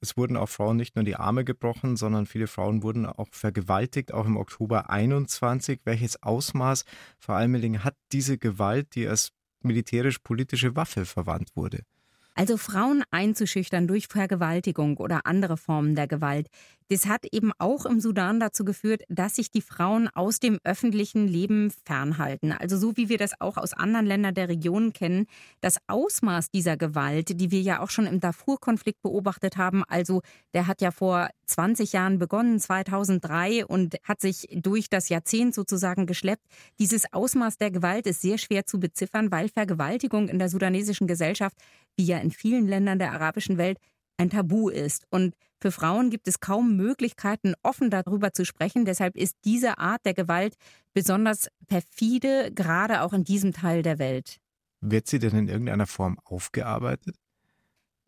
[0.00, 4.12] Es wurden auch Frauen nicht nur die Arme gebrochen, sondern viele Frauen wurden auch vergewaltigt,
[4.12, 5.80] auch im Oktober 21.
[5.84, 6.84] Welches Ausmaß
[7.18, 11.82] vor allem hat diese Gewalt, die als militärisch-politische Waffe verwandt wurde?
[12.38, 16.48] Also Frauen einzuschüchtern durch Vergewaltigung oder andere Formen der Gewalt,
[16.88, 21.26] das hat eben auch im Sudan dazu geführt, dass sich die Frauen aus dem öffentlichen
[21.26, 22.52] Leben fernhalten.
[22.52, 25.26] Also so wie wir das auch aus anderen Ländern der Region kennen.
[25.60, 30.22] Das Ausmaß dieser Gewalt, die wir ja auch schon im Darfur-Konflikt beobachtet haben, also
[30.54, 36.06] der hat ja vor 20 Jahren begonnen, 2003, und hat sich durch das Jahrzehnt sozusagen
[36.06, 36.46] geschleppt.
[36.78, 41.56] Dieses Ausmaß der Gewalt ist sehr schwer zu beziffern, weil Vergewaltigung in der sudanesischen Gesellschaft,
[41.96, 43.78] wie ja in vielen Ländern der arabischen Welt,
[44.18, 45.06] ein Tabu ist.
[45.10, 48.84] Und für Frauen gibt es kaum Möglichkeiten, offen darüber zu sprechen.
[48.84, 50.56] Deshalb ist diese Art der Gewalt
[50.94, 54.38] besonders perfide, gerade auch in diesem Teil der Welt.
[54.80, 57.16] Wird sie denn in irgendeiner Form aufgearbeitet?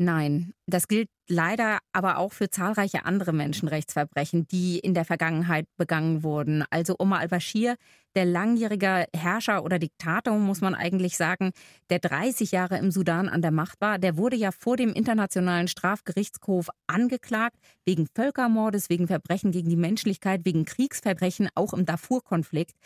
[0.01, 6.23] Nein, das gilt leider aber auch für zahlreiche andere Menschenrechtsverbrechen, die in der Vergangenheit begangen
[6.23, 6.63] wurden.
[6.71, 7.75] Also Omar al-Bashir,
[8.15, 11.51] der langjährige Herrscher oder Diktator, muss man eigentlich sagen,
[11.91, 15.67] der 30 Jahre im Sudan an der Macht war, der wurde ja vor dem Internationalen
[15.67, 22.77] Strafgerichtshof angeklagt wegen Völkermordes, wegen Verbrechen gegen die Menschlichkeit, wegen Kriegsverbrechen, auch im Darfur-Konflikt.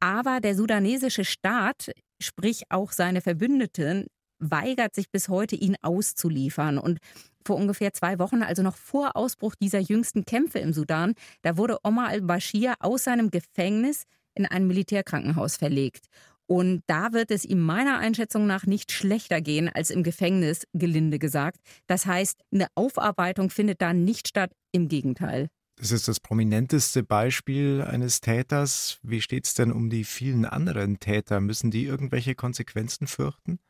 [0.00, 4.06] Aber der sudanesische Staat, sprich auch seine Verbündeten,
[4.40, 6.78] weigert sich bis heute, ihn auszuliefern.
[6.78, 6.98] Und
[7.44, 11.78] vor ungefähr zwei Wochen, also noch vor Ausbruch dieser jüngsten Kämpfe im Sudan, da wurde
[11.84, 16.06] Omar al-Bashir aus seinem Gefängnis in ein Militärkrankenhaus verlegt.
[16.46, 21.20] Und da wird es ihm meiner Einschätzung nach nicht schlechter gehen als im Gefängnis, gelinde
[21.20, 21.60] gesagt.
[21.86, 25.48] Das heißt, eine Aufarbeitung findet da nicht statt, im Gegenteil.
[25.76, 28.98] Das ist das prominenteste Beispiel eines Täters.
[29.02, 31.40] Wie steht es denn um die vielen anderen Täter?
[31.40, 33.60] Müssen die irgendwelche Konsequenzen fürchten?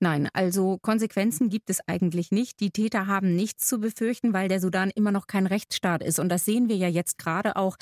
[0.00, 2.60] Nein, also Konsequenzen gibt es eigentlich nicht.
[2.60, 6.18] Die Täter haben nichts zu befürchten, weil der Sudan immer noch kein Rechtsstaat ist.
[6.18, 7.76] Und das sehen wir ja jetzt gerade auch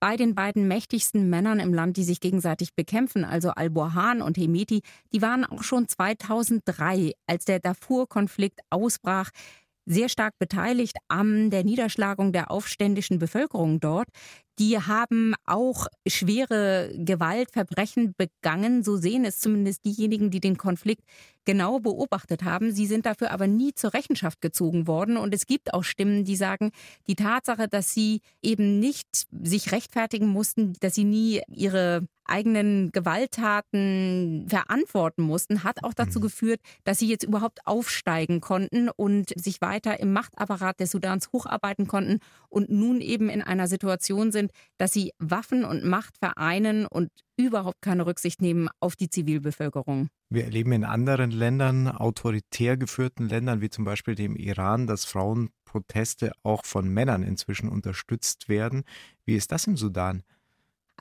[0.00, 4.82] bei den beiden mächtigsten Männern im Land, die sich gegenseitig bekämpfen, also Al-Burhan und Hemeti.
[5.12, 9.30] Die waren auch schon 2003, als der Darfur-Konflikt ausbrach,
[9.86, 14.08] sehr stark beteiligt an der Niederschlagung der aufständischen Bevölkerung dort.
[14.62, 18.84] Die haben auch schwere Gewaltverbrechen begangen.
[18.84, 21.02] So sehen es zumindest diejenigen, die den Konflikt
[21.44, 22.70] genau beobachtet haben.
[22.70, 25.16] Sie sind dafür aber nie zur Rechenschaft gezogen worden.
[25.16, 26.70] Und es gibt auch Stimmen, die sagen,
[27.08, 29.08] die Tatsache, dass sie eben nicht
[29.42, 36.22] sich rechtfertigen mussten, dass sie nie ihre eigenen Gewalttaten verantworten mussten, hat auch dazu mhm.
[36.22, 41.88] geführt, dass sie jetzt überhaupt aufsteigen konnten und sich weiter im Machtapparat des Sudans hocharbeiten
[41.88, 46.86] konnten und nun eben in einer Situation sind, sind, dass sie Waffen und Macht vereinen
[46.86, 50.08] und überhaupt keine Rücksicht nehmen auf die Zivilbevölkerung.
[50.30, 56.32] Wir erleben in anderen Ländern, autoritär geführten Ländern wie zum Beispiel dem Iran, dass Frauenproteste
[56.42, 58.84] auch von Männern inzwischen unterstützt werden.
[59.24, 60.22] Wie ist das im Sudan?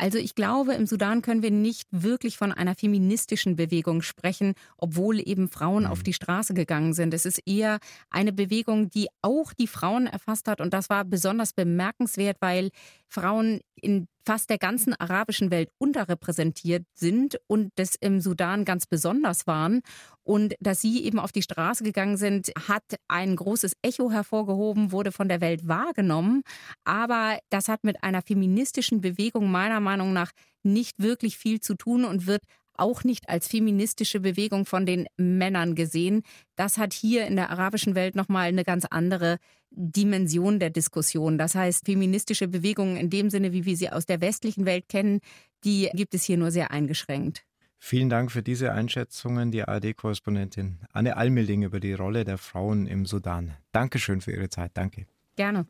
[0.01, 5.19] Also ich glaube, im Sudan können wir nicht wirklich von einer feministischen Bewegung sprechen, obwohl
[5.19, 6.03] eben Frauen auf mhm.
[6.05, 7.13] die Straße gegangen sind.
[7.13, 7.77] Es ist eher
[8.09, 10.59] eine Bewegung, die auch die Frauen erfasst hat.
[10.59, 12.71] Und das war besonders bemerkenswert, weil
[13.09, 19.47] Frauen in fast der ganzen arabischen Welt unterrepräsentiert sind und das im Sudan ganz besonders
[19.47, 19.81] waren.
[20.23, 25.11] Und dass sie eben auf die Straße gegangen sind, hat ein großes Echo hervorgehoben, wurde
[25.11, 26.43] von der Welt wahrgenommen.
[26.83, 30.31] Aber das hat mit einer feministischen Bewegung meiner Meinung nach
[30.63, 32.43] nicht wirklich viel zu tun und wird
[32.81, 36.23] auch nicht als feministische Bewegung von den Männern gesehen.
[36.55, 39.37] Das hat hier in der arabischen Welt nochmal eine ganz andere
[39.69, 41.37] Dimension der Diskussion.
[41.37, 45.21] Das heißt, feministische Bewegungen in dem Sinne, wie wir sie aus der westlichen Welt kennen,
[45.63, 47.43] die gibt es hier nur sehr eingeschränkt.
[47.83, 53.05] Vielen Dank für diese Einschätzungen, die ARD-Korrespondentin Anne Almeling über die Rolle der Frauen im
[53.05, 53.55] Sudan.
[53.71, 54.71] Dankeschön für Ihre Zeit.
[54.75, 55.07] Danke.
[55.35, 55.65] Gerne.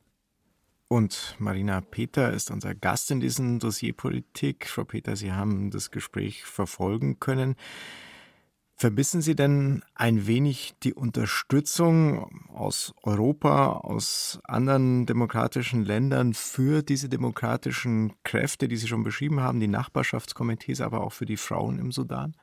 [0.91, 4.67] Und Marina Peter ist unser Gast in diesem Dossier Politik.
[4.67, 7.55] Frau Peter, Sie haben das Gespräch verfolgen können.
[8.75, 17.07] Vermissen Sie denn ein wenig die Unterstützung aus Europa, aus anderen demokratischen Ländern für diese
[17.07, 21.93] demokratischen Kräfte, die Sie schon beschrieben haben, die Nachbarschaftskomitees, aber auch für die Frauen im
[21.93, 22.35] Sudan?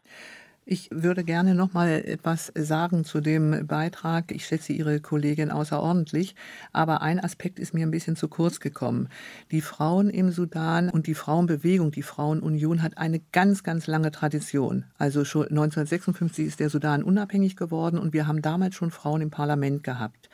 [0.71, 4.31] Ich würde gerne noch mal etwas sagen zu dem Beitrag.
[4.33, 6.35] Ich schätze Ihre Kollegin außerordentlich,
[6.75, 9.09] aber ein Aspekt ist mir ein bisschen zu kurz gekommen.
[9.51, 14.85] Die Frauen im Sudan und die Frauenbewegung, die Frauenunion hat eine ganz, ganz lange Tradition.
[14.99, 19.31] Also schon 1956 ist der Sudan unabhängig geworden und wir haben damals schon Frauen im
[19.31, 20.29] Parlament gehabt.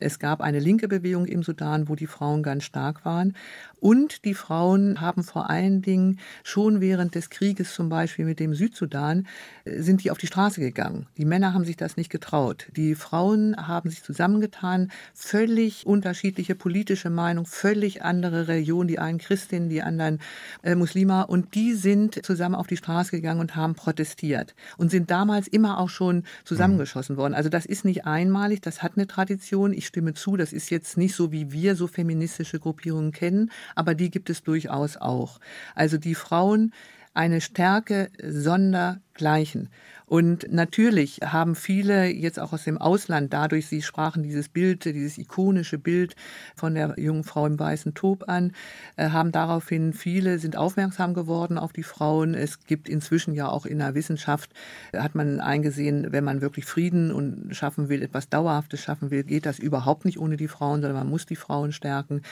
[0.00, 3.34] Es gab eine linke Bewegung im Sudan, wo die Frauen ganz stark waren.
[3.80, 8.54] Und die Frauen haben vor allen Dingen schon während des Krieges zum Beispiel mit dem
[8.54, 9.26] Südsudan,
[9.64, 11.06] äh, sind die auf die Straße gegangen.
[11.16, 12.68] Die Männer haben sich das nicht getraut.
[12.76, 19.68] Die Frauen haben sich zusammengetan, völlig unterschiedliche politische Meinung, völlig andere Religion, die einen Christin,
[19.68, 20.18] die anderen
[20.62, 21.22] äh, Muslima.
[21.22, 25.78] Und die sind zusammen auf die Straße gegangen und haben protestiert und sind damals immer
[25.78, 27.34] auch schon zusammengeschossen worden.
[27.34, 29.72] Also das ist nicht einmalig, das hat eine Tradition.
[29.72, 33.94] Ich stimme zu, das ist jetzt nicht so, wie wir so feministische Gruppierungen kennen aber
[33.94, 35.38] die gibt es durchaus auch.
[35.74, 36.72] Also die Frauen
[37.14, 39.70] eine Stärke sondergleichen.
[40.08, 45.18] Und natürlich haben viele jetzt auch aus dem Ausland dadurch, sie sprachen dieses Bild, dieses
[45.18, 46.16] ikonische Bild
[46.56, 48.52] von der jungen Frau im weißen Top an,
[48.96, 52.32] äh, haben daraufhin viele sind aufmerksam geworden auf die Frauen.
[52.32, 54.50] Es gibt inzwischen ja auch in der Wissenschaft,
[54.92, 59.24] äh, hat man eingesehen, wenn man wirklich Frieden und schaffen will, etwas Dauerhaftes schaffen will,
[59.24, 62.22] geht das überhaupt nicht ohne die Frauen, sondern man muss die Frauen stärken.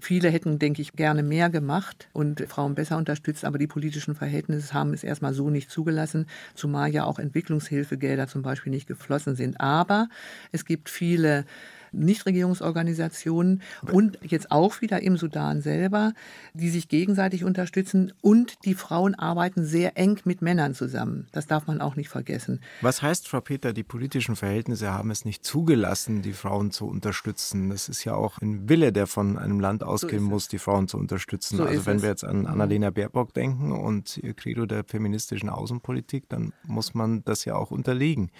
[0.00, 4.72] Viele hätten, denke ich, gerne mehr gemacht und Frauen besser unterstützt, aber die politischen Verhältnisse
[4.72, 9.60] haben es erstmal so nicht zugelassen, zumal ja auch Entwicklungshilfegelder zum Beispiel nicht geflossen sind.
[9.60, 10.08] Aber
[10.52, 11.44] es gibt viele
[11.92, 13.62] Nichtregierungsorganisationen
[13.92, 16.12] und jetzt auch wieder im Sudan selber,
[16.54, 21.26] die sich gegenseitig unterstützen und die Frauen arbeiten sehr eng mit Männern zusammen.
[21.32, 22.60] Das darf man auch nicht vergessen.
[22.80, 27.70] Was heißt, Frau Peter, die politischen Verhältnisse haben es nicht zugelassen, die Frauen zu unterstützen?
[27.70, 30.88] Das ist ja auch ein Wille, der von einem Land ausgehen so muss, die Frauen
[30.88, 31.56] zu unterstützen.
[31.56, 32.02] So also wenn es.
[32.02, 32.46] wir jetzt an mhm.
[32.46, 37.70] Annalena Baerbock denken und ihr Credo der feministischen Außenpolitik, dann muss man das ja auch
[37.70, 38.30] unterlegen.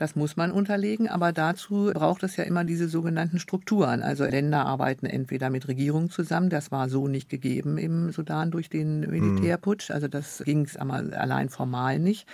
[0.00, 4.02] Das muss man unterlegen, aber dazu braucht es ja immer diese sogenannten Strukturen.
[4.02, 8.70] Also Länder arbeiten entweder mit Regierungen zusammen, das war so nicht gegeben im Sudan durch
[8.70, 12.26] den Militärputsch, also das ging es allein formal nicht.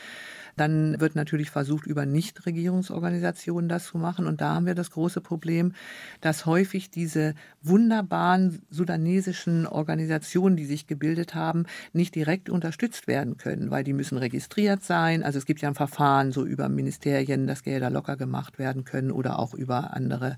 [0.57, 4.27] Dann wird natürlich versucht, über Nichtregierungsorganisationen das zu machen.
[4.27, 5.75] Und da haben wir das große Problem,
[6.21, 13.71] dass häufig diese wunderbaren sudanesischen Organisationen, die sich gebildet haben, nicht direkt unterstützt werden können,
[13.71, 15.23] weil die müssen registriert sein.
[15.23, 19.11] Also es gibt ja ein Verfahren so über Ministerien, dass Gelder locker gemacht werden können
[19.11, 20.37] oder auch über andere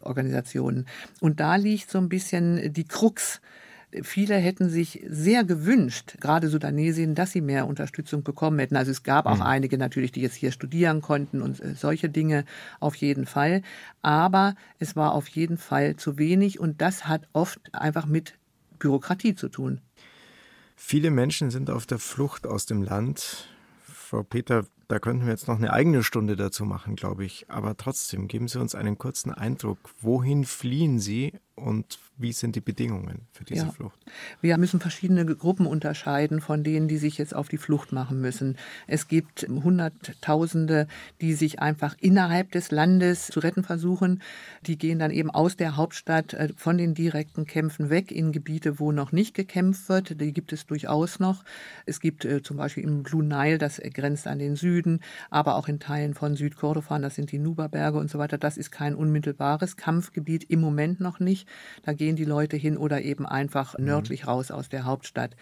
[0.00, 0.86] Organisationen.
[1.20, 3.40] Und da liegt so ein bisschen die Krux
[4.02, 8.76] Viele hätten sich sehr gewünscht, gerade Sudanesien, dass sie mehr Unterstützung bekommen hätten.
[8.76, 9.42] Also es gab auch mhm.
[9.42, 12.44] einige natürlich, die jetzt hier studieren konnten und äh, solche Dinge
[12.80, 13.62] auf jeden Fall.
[14.02, 18.34] Aber es war auf jeden Fall zu wenig und das hat oft einfach mit
[18.78, 19.80] Bürokratie zu tun.
[20.74, 23.48] Viele Menschen sind auf der Flucht aus dem Land.
[23.82, 27.50] Frau Peter, da könnten wir jetzt noch eine eigene Stunde dazu machen, glaube ich.
[27.50, 29.78] Aber trotzdem, geben Sie uns einen kurzen Eindruck.
[30.00, 33.72] Wohin fliehen Sie und wie sind die Bedingungen für diese ja.
[33.72, 33.98] Flucht?
[34.40, 38.56] Wir müssen verschiedene Gruppen unterscheiden von denen, die sich jetzt auf die Flucht machen müssen.
[38.86, 40.86] Es gibt Hunderttausende,
[41.20, 44.22] die sich einfach innerhalb des Landes zu retten versuchen.
[44.66, 48.78] Die gehen dann eben aus der Hauptstadt äh, von den direkten Kämpfen weg in Gebiete,
[48.78, 50.20] wo noch nicht gekämpft wird.
[50.20, 51.42] Die gibt es durchaus noch.
[51.86, 54.75] Es gibt äh, zum Beispiel im Blue Nile, das grenzt an den Süden,
[55.30, 58.38] aber auch in Teilen von Südkordofan, das sind die Nuba-Berge und so weiter.
[58.38, 61.48] Das ist kein unmittelbares Kampfgebiet im Moment noch nicht.
[61.82, 65.36] Da gehen die Leute hin oder eben einfach nördlich raus aus der Hauptstadt.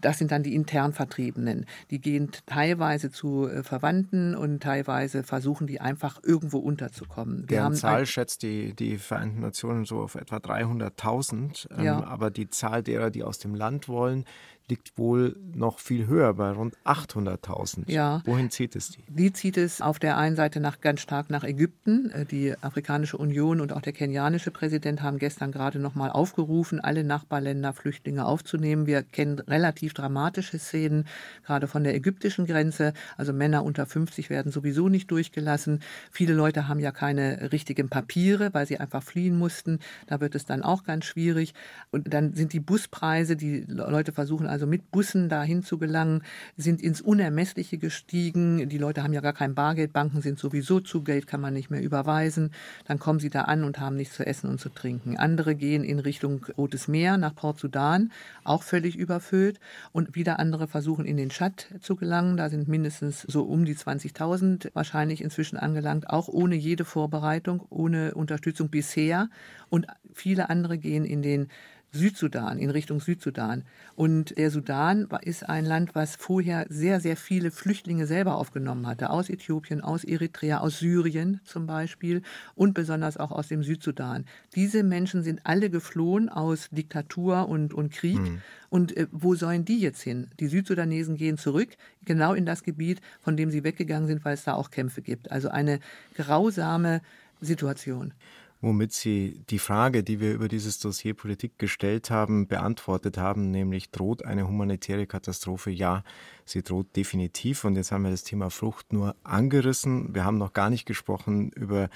[0.00, 1.66] Das sind dann die intern Vertriebenen.
[1.90, 7.48] Die gehen teilweise zu äh, Verwandten und teilweise versuchen die einfach irgendwo unterzukommen.
[7.48, 11.68] Wir Deren Zahl schätzt die, die Vereinten Nationen so auf etwa 300.000.
[11.78, 12.04] Ähm, ja.
[12.04, 14.24] Aber die Zahl derer, die aus dem Land wollen,
[14.70, 17.90] liegt wohl noch viel höher, bei rund 800.000.
[17.90, 18.22] Ja.
[18.24, 19.02] Wohin zieht es die?
[19.08, 22.10] Die zieht es auf der einen Seite nach, ganz stark nach Ägypten.
[22.10, 26.80] Äh, die Afrikanische Union und auch der kenianische Präsident haben gestern gerade noch mal aufgerufen,
[26.80, 28.86] alle Nachbarländer Flüchtlinge aufzunehmen.
[28.86, 31.06] Wir kennen relativ dramatische Szenen,
[31.44, 32.92] gerade von der ägyptischen Grenze.
[33.16, 35.80] Also Männer unter 50 werden sowieso nicht durchgelassen.
[36.12, 39.80] Viele Leute haben ja keine richtigen Papiere, weil sie einfach fliehen mussten.
[40.06, 41.54] Da wird es dann auch ganz schwierig.
[41.90, 46.22] Und dann sind die Buspreise, die Leute versuchen also also mit Bussen dahin zu gelangen,
[46.58, 48.68] sind ins Unermessliche gestiegen.
[48.68, 51.70] Die Leute haben ja gar kein Bargeld, Banken sind sowieso zu, Geld kann man nicht
[51.70, 52.50] mehr überweisen.
[52.84, 55.16] Dann kommen sie da an und haben nichts zu essen und zu trinken.
[55.16, 58.12] Andere gehen in Richtung Rotes Meer nach Port Sudan,
[58.44, 59.60] auch völlig überfüllt.
[59.92, 62.36] Und wieder andere versuchen in den Tschad zu gelangen.
[62.36, 68.14] Da sind mindestens so um die 20.000 wahrscheinlich inzwischen angelangt, auch ohne jede Vorbereitung, ohne
[68.14, 69.28] Unterstützung bisher.
[69.68, 71.48] Und viele andere gehen in den
[71.92, 73.64] Südsudan, in Richtung Südsudan.
[73.96, 79.10] Und der Sudan ist ein Land, was vorher sehr, sehr viele Flüchtlinge selber aufgenommen hatte.
[79.10, 82.22] Aus Äthiopien, aus Eritrea, aus Syrien zum Beispiel
[82.54, 84.24] und besonders auch aus dem Südsudan.
[84.54, 88.18] Diese Menschen sind alle geflohen aus Diktatur und, und Krieg.
[88.18, 88.42] Mhm.
[88.68, 90.28] Und äh, wo sollen die jetzt hin?
[90.38, 91.70] Die Südsudanesen gehen zurück,
[92.04, 95.32] genau in das Gebiet, von dem sie weggegangen sind, weil es da auch Kämpfe gibt.
[95.32, 95.80] Also eine
[96.14, 97.00] grausame
[97.40, 98.12] Situation.
[98.60, 103.90] Womit Sie die Frage, die wir über dieses Dossier Politik gestellt haben, beantwortet haben, nämlich
[103.90, 105.70] droht eine humanitäre Katastrophe?
[105.70, 106.04] Ja,
[106.44, 107.64] sie droht definitiv.
[107.64, 110.14] Und jetzt haben wir das Thema Flucht nur angerissen.
[110.14, 111.88] Wir haben noch gar nicht gesprochen über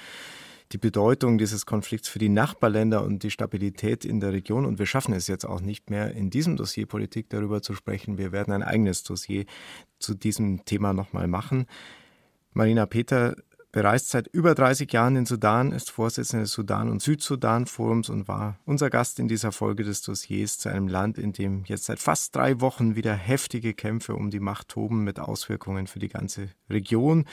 [0.71, 4.65] die Bedeutung dieses Konflikts für die Nachbarländer und die Stabilität in der Region.
[4.65, 8.17] Und wir schaffen es jetzt auch nicht mehr, in diesem Dossier Politik darüber zu sprechen.
[8.17, 9.45] Wir werden ein eigenes Dossier
[9.99, 11.67] zu diesem Thema nochmal machen.
[12.53, 13.35] Marina Peter
[13.75, 18.57] bereist seit über 30 Jahren in Sudan, ist Vorsitzende des Sudan- und Südsudan-Forums und war
[18.63, 22.33] unser Gast in dieser Folge des Dossiers zu einem Land, in dem jetzt seit fast
[22.33, 27.25] drei Wochen wieder heftige Kämpfe um die Macht toben mit Auswirkungen für die ganze Region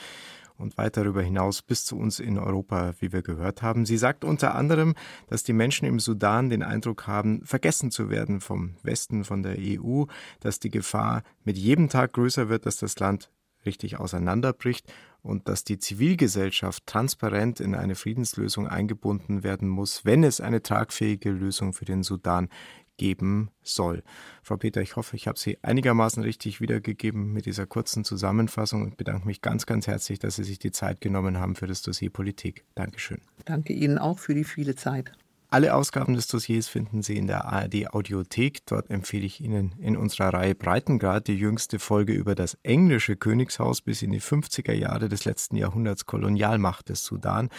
[0.57, 3.85] und weit darüber hinaus bis zu uns in Europa, wie wir gehört haben.
[3.85, 4.95] Sie sagt unter anderem,
[5.27, 9.55] dass die Menschen im Sudan den Eindruck haben, vergessen zu werden vom Westen, von der
[9.57, 10.03] EU,
[10.41, 13.31] dass die Gefahr mit jedem Tag größer wird, dass das Land
[13.65, 14.91] richtig auseinanderbricht
[15.23, 21.31] und dass die Zivilgesellschaft transparent in eine Friedenslösung eingebunden werden muss, wenn es eine tragfähige
[21.31, 22.49] Lösung für den Sudan
[22.97, 24.03] geben soll.
[24.43, 28.97] Frau Peter, ich hoffe, ich habe Sie einigermaßen richtig wiedergegeben mit dieser kurzen Zusammenfassung und
[28.97, 32.11] bedanke mich ganz, ganz herzlich, dass Sie sich die Zeit genommen haben für das Dossier
[32.11, 32.65] Politik.
[32.75, 33.21] Dankeschön.
[33.45, 35.11] Danke Ihnen auch für die viele Zeit.
[35.53, 38.65] Alle Ausgaben des Dossiers finden Sie in der ARD Audiothek.
[38.65, 43.81] Dort empfehle ich Ihnen in unserer Reihe Breitengrad die jüngste Folge über das englische Königshaus
[43.81, 47.49] bis in die 50er Jahre des letzten Jahrhunderts Kolonialmacht des Sudan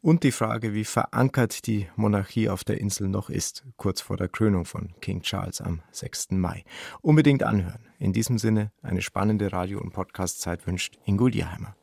[0.00, 4.28] und die Frage, wie verankert die Monarchie auf der Insel noch ist, kurz vor der
[4.28, 6.30] Krönung von King Charles am 6.
[6.30, 6.62] Mai.
[7.00, 7.84] Unbedingt anhören.
[7.98, 11.74] In diesem Sinne eine spannende Radio- und Podcast-Zeit wünscht Ingo Dierheimer.